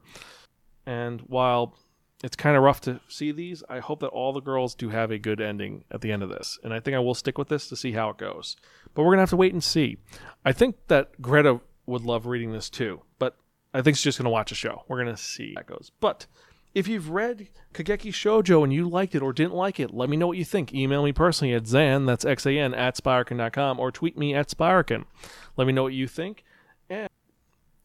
and 0.86 1.20
while 1.22 1.76
it's 2.22 2.36
kind 2.36 2.56
of 2.56 2.62
rough 2.62 2.80
to 2.82 3.00
see 3.08 3.32
these, 3.32 3.64
I 3.68 3.80
hope 3.80 4.00
that 4.00 4.08
all 4.08 4.32
the 4.32 4.40
girls 4.40 4.74
do 4.74 4.90
have 4.90 5.10
a 5.10 5.18
good 5.18 5.40
ending 5.40 5.84
at 5.90 6.02
the 6.02 6.12
end 6.12 6.22
of 6.22 6.28
this. 6.28 6.56
And 6.62 6.72
I 6.72 6.78
think 6.78 6.94
I 6.94 7.00
will 7.00 7.14
stick 7.14 7.36
with 7.36 7.48
this 7.48 7.68
to 7.68 7.76
see 7.76 7.92
how 7.92 8.10
it 8.10 8.16
goes. 8.16 8.56
But 8.94 9.02
we're 9.02 9.14
to 9.14 9.20
have 9.20 9.30
to 9.30 9.36
wait 9.36 9.52
and 9.52 9.62
see. 9.62 9.96
I 10.44 10.52
think 10.52 10.76
that 10.86 11.20
Greta 11.20 11.60
would 11.86 12.02
love 12.02 12.26
reading 12.26 12.52
this 12.52 12.70
too, 12.70 13.02
but 13.18 13.36
I 13.74 13.82
think 13.82 13.96
she's 13.96 14.04
just 14.04 14.18
to 14.18 14.28
watch 14.28 14.52
a 14.52 14.54
show. 14.54 14.84
We're 14.86 15.02
to 15.02 15.16
see 15.16 15.54
how 15.56 15.62
it 15.62 15.66
goes. 15.66 15.90
But 15.98 16.26
if 16.74 16.88
you've 16.88 17.10
read 17.10 17.48
Kageki 17.74 18.12
Shoujo 18.12 18.62
and 18.62 18.72
you 18.72 18.88
liked 18.88 19.14
it 19.14 19.22
or 19.22 19.32
didn't 19.32 19.54
like 19.54 19.78
it, 19.78 19.92
let 19.92 20.08
me 20.08 20.16
know 20.16 20.26
what 20.26 20.38
you 20.38 20.44
think. 20.44 20.72
Email 20.72 21.02
me 21.02 21.12
personally 21.12 21.54
at 21.54 21.66
Zan, 21.66 22.06
that's 22.06 22.24
X-A-N, 22.24 22.74
at 22.74 22.96
Spiraken.com, 22.96 23.78
or 23.78 23.90
tweet 23.90 24.16
me 24.16 24.34
at 24.34 24.48
Spiraken. 24.48 25.04
Let 25.56 25.66
me 25.66 25.72
know 25.72 25.82
what 25.82 25.92
you 25.92 26.06
think 26.06 26.44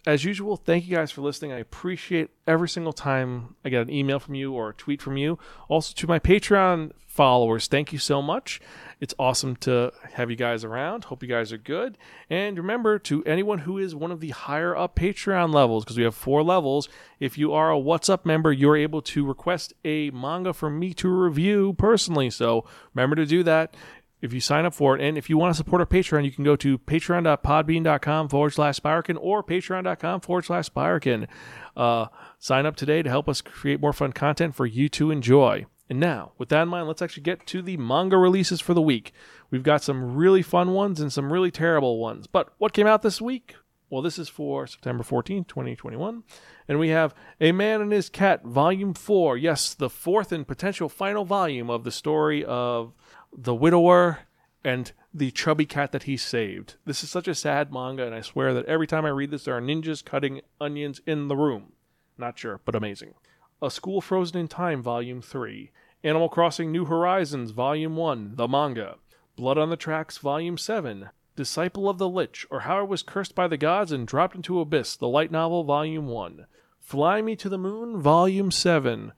as 0.07 0.23
usual, 0.23 0.55
thank 0.55 0.87
you 0.87 0.95
guys 0.95 1.11
for 1.11 1.19
listening. 1.19 1.51
I 1.51 1.59
appreciate 1.59 2.29
every 2.47 2.69
single 2.69 2.93
time 2.93 3.55
I 3.65 3.69
get 3.69 3.81
an 3.81 3.89
email 3.91 4.19
from 4.19 4.35
you 4.35 4.53
or 4.53 4.69
a 4.69 4.73
tweet 4.73 5.01
from 5.01 5.17
you. 5.17 5.37
Also, 5.67 5.93
to 5.95 6.07
my 6.07 6.17
Patreon 6.17 6.93
followers, 7.07 7.67
thank 7.67 7.91
you 7.91 7.99
so 7.99 8.21
much. 8.21 8.61
It's 9.01 9.13
awesome 9.19 9.57
to 9.57 9.91
have 10.13 10.31
you 10.31 10.37
guys 10.37 10.63
around. 10.63 11.03
Hope 11.05 11.21
you 11.23 11.27
guys 11.27 11.51
are 11.51 11.57
good. 11.57 11.97
And 12.29 12.57
remember, 12.57 12.97
to 12.99 13.21
anyone 13.25 13.59
who 13.59 13.77
is 13.77 13.93
one 13.93 14.13
of 14.13 14.21
the 14.21 14.29
higher 14.29 14.75
up 14.75 14.95
Patreon 14.95 15.53
levels, 15.53 15.83
because 15.83 15.97
we 15.97 16.03
have 16.03 16.15
four 16.15 16.41
levels, 16.41 16.87
if 17.19 17.37
you 17.37 17.51
are 17.53 17.69
a 17.69 17.77
What's 17.77 18.07
Up 18.07 18.25
member, 18.25 18.53
you're 18.53 18.77
able 18.77 19.01
to 19.01 19.25
request 19.25 19.73
a 19.83 20.09
manga 20.11 20.53
for 20.53 20.69
me 20.69 20.93
to 20.95 21.09
review 21.09 21.73
personally. 21.73 22.29
So 22.29 22.63
remember 22.93 23.17
to 23.17 23.25
do 23.25 23.43
that 23.43 23.75
if 24.21 24.33
you 24.33 24.39
sign 24.39 24.65
up 24.65 24.73
for 24.73 24.95
it. 24.95 25.01
And 25.01 25.17
if 25.17 25.29
you 25.29 25.37
want 25.37 25.53
to 25.53 25.57
support 25.57 25.81
our 25.81 25.85
Patreon, 25.85 26.25
you 26.25 26.31
can 26.31 26.43
go 26.43 26.55
to 26.55 26.77
patreon.podbean.com 26.77 28.29
forward 28.29 28.51
slash 28.51 28.79
Spiraken 28.79 29.17
or 29.19 29.43
patreon.com 29.43 30.21
forward 30.21 30.45
slash 30.45 30.69
Spiraken. 30.69 31.27
Uh, 31.75 32.07
sign 32.39 32.65
up 32.65 32.75
today 32.75 33.01
to 33.01 33.09
help 33.09 33.29
us 33.29 33.41
create 33.41 33.79
more 33.79 33.93
fun 33.93 34.13
content 34.13 34.55
for 34.55 34.65
you 34.65 34.89
to 34.89 35.11
enjoy. 35.11 35.65
And 35.89 35.99
now, 35.99 36.33
with 36.37 36.49
that 36.49 36.63
in 36.63 36.69
mind, 36.69 36.87
let's 36.87 37.01
actually 37.01 37.23
get 37.23 37.47
to 37.47 37.61
the 37.61 37.77
manga 37.77 38.17
releases 38.17 38.59
for 38.59 38.73
the 38.73 38.81
week. 38.81 39.13
We've 39.49 39.63
got 39.63 39.83
some 39.83 40.15
really 40.15 40.41
fun 40.41 40.73
ones 40.73 40.99
and 40.99 41.13
some 41.13 41.31
really 41.31 41.51
terrible 41.51 41.97
ones. 41.97 42.27
But 42.27 42.53
what 42.57 42.73
came 42.73 42.87
out 42.87 43.03
this 43.03 43.21
week? 43.21 43.55
Well, 43.89 44.01
this 44.01 44.19
is 44.19 44.27
for 44.27 44.67
September 44.67 45.01
14, 45.01 45.45
2021. 45.45 46.23
And 46.67 46.79
we 46.79 46.89
have 46.89 47.15
A 47.39 47.53
Man 47.53 47.79
and 47.79 47.93
His 47.93 48.09
Cat, 48.09 48.43
Volume 48.43 48.93
4. 48.93 49.37
Yes, 49.37 49.73
the 49.73 49.89
fourth 49.89 50.33
and 50.33 50.45
potential 50.45 50.89
final 50.89 51.23
volume 51.23 51.69
of 51.69 51.85
the 51.85 51.91
story 51.91 52.43
of 52.43 52.91
the 53.37 53.53
widower 53.53 54.21
and 54.63 54.91
the 55.13 55.29
chubby 55.29 55.65
cat 55.65 55.91
that 55.91 56.03
he 56.03 56.17
saved. 56.17 56.75
This 56.85 57.03
is 57.03 57.11
such 57.11 57.27
a 57.27 57.35
sad 57.35 57.71
manga, 57.71 58.05
and 58.05 58.15
I 58.15 58.21
swear 58.21 58.53
that 58.55 58.65
every 58.65 58.87
time 58.87 59.05
I 59.05 59.09
read 59.09 59.29
this, 59.29 59.45
there 59.45 59.55
are 59.55 59.61
ninjas 59.61 60.03
cutting 60.03 60.41
onions 60.59 60.99
in 61.05 61.27
the 61.27 61.35
room. 61.35 61.73
Not 62.17 62.39
sure, 62.39 62.59
but 62.65 62.75
amazing. 62.75 63.13
A 63.61 63.69
School 63.69 64.01
Frozen 64.01 64.39
in 64.39 64.47
Time, 64.47 64.81
Volume 64.81 65.21
3. 65.21 65.71
Animal 66.03 66.29
Crossing 66.29 66.71
New 66.71 66.85
Horizons, 66.85 67.51
Volume 67.51 67.95
1, 67.95 68.35
the 68.35 68.47
manga. 68.47 68.95
Blood 69.35 69.57
on 69.57 69.69
the 69.69 69.77
Tracks, 69.77 70.17
Volume 70.17 70.57
7. 70.57 71.09
Disciple 71.35 71.87
of 71.87 71.99
the 71.99 72.09
Lich, 72.09 72.47
or 72.49 72.61
How 72.61 72.79
I 72.79 72.81
Was 72.81 73.03
Cursed 73.03 73.35
by 73.35 73.47
the 73.47 73.57
Gods 73.57 73.91
and 73.91 74.07
Dropped 74.07 74.35
into 74.35 74.59
Abyss, 74.59 74.95
the 74.95 75.07
light 75.07 75.31
novel, 75.31 75.63
Volume 75.63 76.07
1. 76.07 76.47
Fly 76.79 77.21
Me 77.21 77.35
to 77.35 77.49
the 77.49 77.57
Moon, 77.57 77.99
Volume 77.99 78.49
7. 78.49 79.13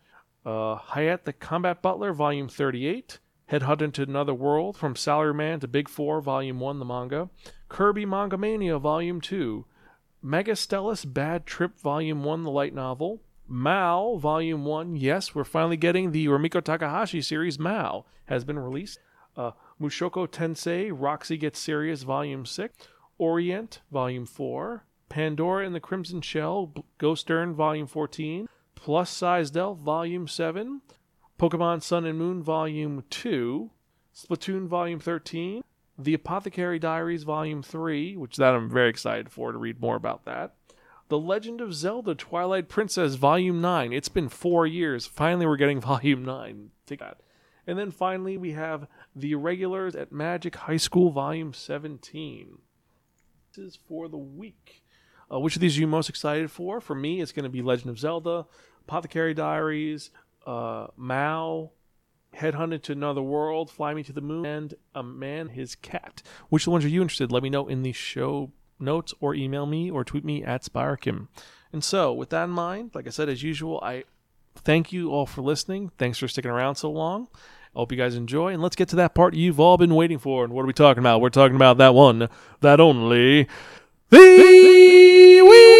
Uh, 0.45 0.77
Hayate 0.77 1.23
the 1.23 1.33
Combat 1.33 1.81
Butler, 1.81 2.13
Volume 2.13 2.49
38. 2.49 3.19
Headhunted 3.51 3.93
to 3.93 4.03
Another 4.03 4.33
World, 4.33 4.77
From 4.77 4.93
Salaryman 4.93 5.59
to 5.61 5.67
Big 5.67 5.89
Four, 5.89 6.21
Volume 6.21 6.59
1, 6.59 6.77
the 6.77 6.85
manga. 6.85 7.29
Kirby 7.67 8.05
Manga 8.05 8.37
Mania, 8.37 8.77
Volume 8.77 9.19
2. 9.19 9.65
Megastellus 10.23 11.11
Bad 11.11 11.47
Trip, 11.47 11.79
Volume 11.79 12.23
1, 12.23 12.43
the 12.43 12.51
light 12.51 12.75
novel. 12.75 13.21
Mao, 13.47 14.17
Volume 14.17 14.65
1. 14.65 14.95
Yes, 14.95 15.33
we're 15.33 15.43
finally 15.43 15.77
getting 15.77 16.11
the 16.11 16.27
Rumiko 16.27 16.63
Takahashi 16.63 17.23
series, 17.23 17.57
Mao, 17.57 18.05
has 18.25 18.43
been 18.43 18.59
released. 18.59 18.99
Uh, 19.35 19.51
Mushoku 19.81 20.27
Tensei, 20.27 20.91
Roxy 20.93 21.37
Gets 21.37 21.57
Serious, 21.57 22.03
Volume 22.03 22.45
6. 22.45 22.87
Orient, 23.17 23.81
Volume 23.91 24.27
4. 24.27 24.85
Pandora 25.09 25.65
and 25.65 25.73
the 25.73 25.79
Crimson 25.79 26.21
Shell, 26.21 26.71
Ghost 26.99 27.31
Urn, 27.31 27.55
Volume 27.55 27.87
14. 27.87 28.47
Plus 28.75 29.09
Size 29.09 29.55
Elf, 29.57 29.79
Volume 29.79 30.27
7. 30.27 30.81
Pokemon 31.39 31.81
Sun 31.81 32.05
and 32.05 32.19
Moon 32.19 32.43
Volume 32.43 33.05
2, 33.09 33.71
Splatoon 34.13 34.67
Volume 34.67 34.99
13, 34.99 35.63
The 35.97 36.13
Apothecary 36.13 36.79
Diaries 36.79 37.23
Volume 37.23 37.63
3, 37.63 38.17
which 38.17 38.35
that 38.35 38.53
I'm 38.53 38.69
very 38.69 38.89
excited 38.89 39.31
for 39.31 39.53
to 39.53 39.57
read 39.57 39.79
more 39.79 39.95
about 39.95 40.25
that. 40.25 40.55
The 41.07 41.17
Legend 41.17 41.61
of 41.61 41.73
Zelda 41.73 42.13
Twilight 42.13 42.67
Princess 42.67 43.15
Volume 43.15 43.61
9. 43.61 43.93
It's 43.93 44.09
been 44.09 44.27
4 44.27 44.67
years. 44.67 45.07
Finally 45.07 45.45
we're 45.45 45.55
getting 45.55 45.79
Volume 45.81 46.25
9. 46.25 46.71
Take 46.85 46.99
that. 46.99 47.21
And 47.65 47.79
then 47.79 47.91
finally 47.91 48.37
we 48.37 48.51
have 48.51 48.87
The 49.15 49.31
Irregulars 49.31 49.95
at 49.95 50.11
Magic 50.11 50.57
High 50.57 50.75
School 50.75 51.09
Volume 51.09 51.53
17. 51.53 52.57
This 53.55 53.65
is 53.65 53.79
for 53.87 54.09
the 54.09 54.17
week. 54.17 54.83
Uh, 55.31 55.39
which 55.39 55.55
of 55.55 55.61
these 55.61 55.77
are 55.77 55.81
you 55.81 55.87
most 55.87 56.09
excited 56.09 56.51
for? 56.51 56.81
For 56.81 56.95
me, 56.95 57.21
it's 57.21 57.31
going 57.31 57.43
to 57.43 57.49
be 57.49 57.61
Legend 57.61 57.91
of 57.91 57.99
Zelda, 57.99 58.45
Apothecary 58.81 59.33
Diaries, 59.33 60.11
uh, 60.49 60.87
Mao, 60.97 61.71
Headhunted 62.35 62.81
to 62.83 62.91
Another 62.93 63.21
World, 63.21 63.69
Fly 63.69 63.93
Me 63.93 64.01
to 64.03 64.13
the 64.13 64.21
Moon, 64.21 64.45
and 64.45 64.73
A 64.95 65.03
Man, 65.03 65.49
His 65.49 65.75
Cat. 65.75 66.23
Which 66.49 66.67
ones 66.67 66.83
are 66.83 66.89
you 66.89 67.01
interested? 67.01 67.31
Let 67.31 67.43
me 67.43 67.51
know 67.51 67.67
in 67.67 67.83
the 67.83 67.91
show 67.91 68.51
notes 68.79 69.13
or 69.19 69.35
email 69.35 69.67
me 69.67 69.91
or 69.91 70.03
tweet 70.03 70.25
me 70.25 70.43
at 70.43 70.63
Spiraken. 70.63 71.27
And 71.71 71.83
so, 71.83 72.11
with 72.11 72.29
that 72.31 72.45
in 72.45 72.49
mind, 72.49 72.91
like 72.95 73.05
I 73.05 73.11
said, 73.11 73.29
as 73.29 73.43
usual, 73.43 73.79
I 73.83 74.05
thank 74.55 74.91
you 74.91 75.11
all 75.11 75.27
for 75.27 75.41
listening. 75.41 75.91
Thanks 75.99 76.17
for 76.17 76.27
sticking 76.27 76.49
around 76.49 76.75
so 76.75 76.89
long. 76.89 77.27
I 77.75 77.79
hope 77.79 77.91
you 77.91 77.97
guys 77.99 78.15
enjoy. 78.15 78.51
And 78.51 78.61
let's 78.61 78.75
get 78.75 78.89
to 78.89 78.95
that 78.95 79.13
part 79.13 79.35
you've 79.35 79.59
all 79.59 79.77
been 79.77 79.93
waiting 79.93 80.17
for. 80.17 80.43
And 80.43 80.51
what 80.51 80.63
are 80.63 80.67
we 80.67 80.73
talking 80.73 81.01
about? 81.01 81.21
We're 81.21 81.29
talking 81.29 81.55
about 81.55 81.77
that 81.77 81.93
one, 81.93 82.27
that 82.61 82.79
only, 82.79 83.47
the 84.09 85.41
Wheel 85.43 85.73
of 85.73 85.78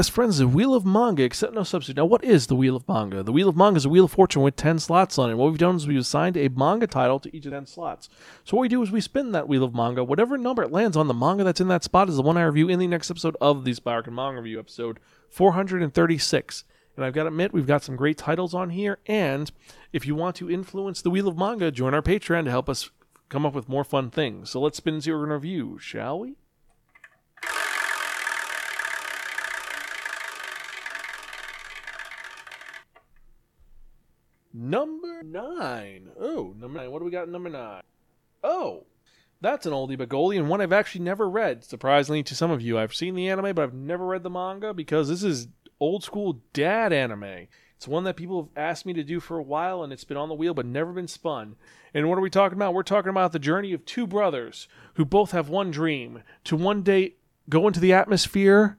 Yes, 0.00 0.08
friends, 0.08 0.38
the 0.38 0.48
Wheel 0.48 0.74
of 0.74 0.86
Manga, 0.86 1.22
except 1.22 1.52
no 1.52 1.62
substitute. 1.62 1.98
Now, 1.98 2.06
what 2.06 2.24
is 2.24 2.46
the 2.46 2.56
Wheel 2.56 2.74
of 2.74 2.88
Manga? 2.88 3.22
The 3.22 3.32
Wheel 3.32 3.50
of 3.50 3.56
Manga 3.58 3.76
is 3.76 3.84
a 3.84 3.90
Wheel 3.90 4.06
of 4.06 4.10
Fortune 4.10 4.40
with 4.40 4.56
10 4.56 4.78
slots 4.78 5.18
on 5.18 5.28
it. 5.28 5.34
What 5.34 5.50
we've 5.50 5.58
done 5.58 5.76
is 5.76 5.86
we've 5.86 6.00
assigned 6.00 6.38
a 6.38 6.48
manga 6.48 6.86
title 6.86 7.20
to 7.20 7.36
each 7.36 7.44
of 7.44 7.52
10 7.52 7.66
slots. 7.66 8.08
So, 8.44 8.56
what 8.56 8.62
we 8.62 8.68
do 8.68 8.82
is 8.82 8.90
we 8.90 9.02
spin 9.02 9.32
that 9.32 9.46
Wheel 9.46 9.62
of 9.62 9.74
Manga. 9.74 10.02
Whatever 10.02 10.38
number 10.38 10.62
it 10.62 10.72
lands 10.72 10.96
on, 10.96 11.06
the 11.06 11.12
manga 11.12 11.44
that's 11.44 11.60
in 11.60 11.68
that 11.68 11.84
spot 11.84 12.08
is 12.08 12.16
the 12.16 12.22
one 12.22 12.38
I 12.38 12.44
review 12.44 12.70
in 12.70 12.78
the 12.78 12.86
next 12.86 13.10
episode 13.10 13.36
of 13.42 13.66
the 13.66 13.74
Spiraken 13.74 14.14
Manga 14.14 14.40
Review, 14.40 14.58
episode 14.58 15.00
436. 15.28 16.64
And 16.96 17.04
I've 17.04 17.12
got 17.12 17.24
to 17.24 17.28
admit, 17.28 17.52
we've 17.52 17.66
got 17.66 17.82
some 17.82 17.96
great 17.96 18.16
titles 18.16 18.54
on 18.54 18.70
here. 18.70 19.00
And 19.04 19.52
if 19.92 20.06
you 20.06 20.14
want 20.14 20.34
to 20.36 20.50
influence 20.50 21.02
the 21.02 21.10
Wheel 21.10 21.28
of 21.28 21.36
Manga, 21.36 21.70
join 21.70 21.92
our 21.92 22.00
Patreon 22.00 22.44
to 22.44 22.50
help 22.50 22.70
us 22.70 22.88
come 23.28 23.44
up 23.44 23.52
with 23.52 23.68
more 23.68 23.84
fun 23.84 24.08
things. 24.08 24.48
So, 24.48 24.62
let's 24.62 24.78
spin 24.78 24.94
and 24.94 25.04
see 25.04 25.10
what 25.10 25.18
we're 25.18 25.26
going 25.26 25.42
to 25.42 25.46
review, 25.46 25.78
shall 25.78 26.20
we? 26.20 26.36
Number 34.52 35.22
nine. 35.22 36.10
Oh, 36.18 36.54
number 36.58 36.78
nine. 36.80 36.90
What 36.90 36.98
do 36.98 37.04
we 37.04 37.10
got? 37.10 37.28
Number 37.28 37.48
nine. 37.48 37.82
Oh, 38.42 38.84
that's 39.40 39.66
an 39.66 39.72
oldie 39.72 39.96
but 39.96 40.08
goldie, 40.08 40.36
and 40.36 40.48
one 40.48 40.60
I've 40.60 40.72
actually 40.72 41.04
never 41.04 41.28
read. 41.28 41.64
Surprisingly 41.64 42.22
to 42.24 42.34
some 42.34 42.50
of 42.50 42.60
you, 42.60 42.78
I've 42.78 42.94
seen 42.94 43.14
the 43.14 43.28
anime, 43.28 43.54
but 43.54 43.62
I've 43.62 43.74
never 43.74 44.06
read 44.06 44.22
the 44.22 44.30
manga 44.30 44.74
because 44.74 45.08
this 45.08 45.22
is 45.22 45.48
old 45.78 46.04
school 46.04 46.40
dad 46.52 46.92
anime. 46.92 47.48
It's 47.76 47.88
one 47.88 48.04
that 48.04 48.16
people 48.16 48.42
have 48.42 48.62
asked 48.62 48.84
me 48.84 48.92
to 48.92 49.02
do 49.02 49.20
for 49.20 49.38
a 49.38 49.42
while, 49.42 49.82
and 49.82 49.92
it's 49.92 50.04
been 50.04 50.18
on 50.18 50.28
the 50.28 50.34
wheel 50.34 50.52
but 50.52 50.66
never 50.66 50.92
been 50.92 51.08
spun. 51.08 51.56
And 51.94 52.08
what 52.08 52.18
are 52.18 52.22
we 52.22 52.28
talking 52.28 52.58
about? 52.58 52.74
We're 52.74 52.82
talking 52.82 53.08
about 53.08 53.32
the 53.32 53.38
journey 53.38 53.72
of 53.72 53.86
two 53.86 54.06
brothers 54.06 54.68
who 54.94 55.04
both 55.06 55.30
have 55.30 55.48
one 55.48 55.70
dream 55.70 56.22
to 56.44 56.56
one 56.56 56.82
day 56.82 57.14
go 57.48 57.66
into 57.66 57.80
the 57.80 57.94
atmosphere 57.94 58.76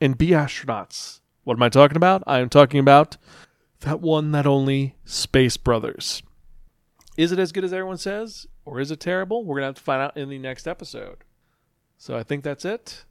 and 0.00 0.18
be 0.18 0.28
astronauts. 0.28 1.20
What 1.44 1.56
am 1.56 1.62
I 1.62 1.68
talking 1.68 1.96
about? 1.96 2.24
I 2.26 2.40
am 2.40 2.48
talking 2.48 2.80
about 2.80 3.16
that 3.82 4.00
one, 4.00 4.32
that 4.32 4.46
only 4.46 4.96
Space 5.04 5.56
Brothers. 5.56 6.22
Is 7.16 7.30
it 7.30 7.38
as 7.38 7.52
good 7.52 7.64
as 7.64 7.72
everyone 7.72 7.98
says, 7.98 8.46
or 8.64 8.80
is 8.80 8.90
it 8.90 8.98
terrible? 8.98 9.44
We're 9.44 9.56
going 9.56 9.62
to 9.62 9.66
have 9.66 9.74
to 9.76 9.82
find 9.82 10.02
out 10.02 10.16
in 10.16 10.28
the 10.28 10.38
next 10.38 10.66
episode. 10.66 11.18
So 11.98 12.16
I 12.16 12.22
think 12.22 12.42
that's 12.42 12.64
it. 12.64 13.04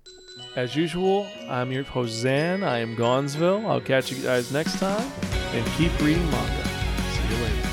As 0.55 0.75
usual, 0.75 1.27
I'm 1.47 1.71
your 1.71 1.83
host, 1.83 2.13
Zan. 2.13 2.63
I 2.63 2.79
am 2.79 2.95
Gonzville. 2.95 3.65
I'll 3.67 3.79
catch 3.79 4.11
you 4.11 4.21
guys 4.23 4.51
next 4.51 4.79
time, 4.79 5.09
and 5.53 5.65
keep 5.73 5.97
reading 6.01 6.29
manga. 6.31 6.65
See 6.65 7.35
you 7.35 7.43
later. 7.43 7.70